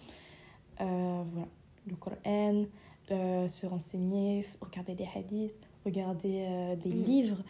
[0.78, 1.48] Voilà.
[1.86, 2.64] Le Coran,
[3.10, 5.52] se renseigner, regarder des hadiths,
[5.84, 7.02] regarder des Mm.
[7.02, 7.42] livres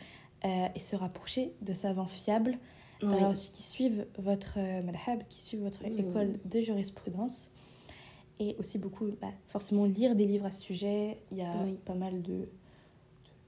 [0.45, 2.59] et se rapprocher de savants fiables
[3.03, 3.09] Oui.
[3.23, 7.49] euh, ceux qui suivent votre euh, madhab, qui suivent votre école de jurisprudence.
[8.41, 11.19] Et aussi beaucoup, bah, forcément, lire des livres à ce sujet.
[11.33, 11.75] Il y a Oui.
[11.85, 12.49] pas mal de, de,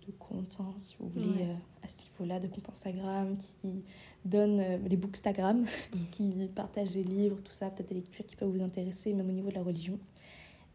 [0.07, 1.43] de comptes, hein, si vous voulez, Ouais.
[1.49, 3.85] euh, à ce niveau-là, de comptes Instagram qui
[4.25, 5.67] donnent euh, les bookstagram, Mm.
[6.11, 9.33] qui partagent des livres, tout ça, peut-être des lectures qui peuvent vous intéresser, même au
[9.33, 9.99] niveau de la religion.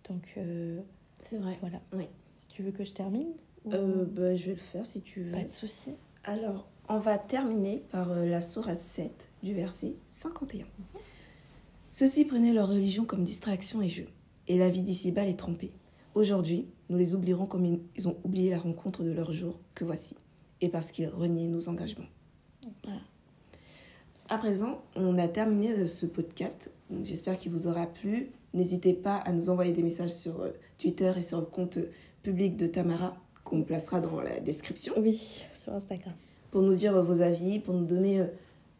[0.09, 0.79] Donc, euh,
[1.19, 1.57] C'est vrai.
[1.61, 1.81] voilà.
[1.93, 2.05] Oui.
[2.49, 3.33] Tu veux que je termine
[3.65, 5.31] ou- bah, je vais le faire si tu veux.
[5.33, 5.91] Pas de souci.
[6.23, 10.65] Alors, on va terminer par euh, la sourate 7 du verset 51.
[11.91, 14.07] Ceux-ci prenaient leur religion comme distraction et jeu,
[14.47, 15.71] et la vie d'ici-bas les trompait.
[16.13, 17.65] Aujourd'hui, nous les oublierons comme
[17.97, 20.15] ils- ont oublié la rencontre de leur jour que voici,
[20.61, 22.05] et parce qu'ils reniaient nos engagements.
[22.83, 22.99] Voilà.
[24.29, 26.71] À présent, on a terminé euh, ce podcast.
[27.03, 28.31] J'espère qu'il vous aura plu.
[28.53, 31.77] N'hésitez pas à nous envoyer des messages sur euh, Twitter et sur le compte
[32.23, 36.13] public de Tamara qu'on placera dans la description Oui, sur Instagram.
[36.55, 38.27] Pour nous dire euh, vos avis, pour nous donner euh,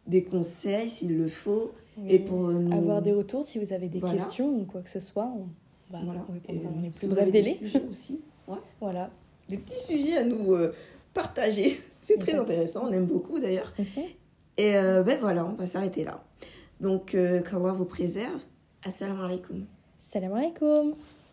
[0.06, 1.72] des conseils s'il le faut,
[2.08, 2.18] et Oui.
[2.20, 2.74] pour euh, nous...
[2.74, 4.16] avoir des retours si vous avez des Voilà.
[4.16, 5.26] questions ou quoi que ce soit.
[5.26, 5.46] On
[5.92, 6.24] va Voilà.
[6.26, 7.58] on Et, répondra dans les si plus vous brefs avez des délais.
[7.58, 8.56] sujets aussi, ouais.
[8.80, 9.10] Voilà.
[9.50, 10.72] des petits sujets à nous euh,
[11.12, 11.78] partager.
[12.02, 13.74] C'est très intéressant, on aime beaucoup d'ailleurs.
[14.56, 16.24] Et euh, ben voilà, on va s'arrêter là.
[16.80, 18.40] Donc, euh, qu'Allah vous préserve.
[18.86, 19.66] Assalamu alaikum.
[20.00, 20.94] Salam alaikum.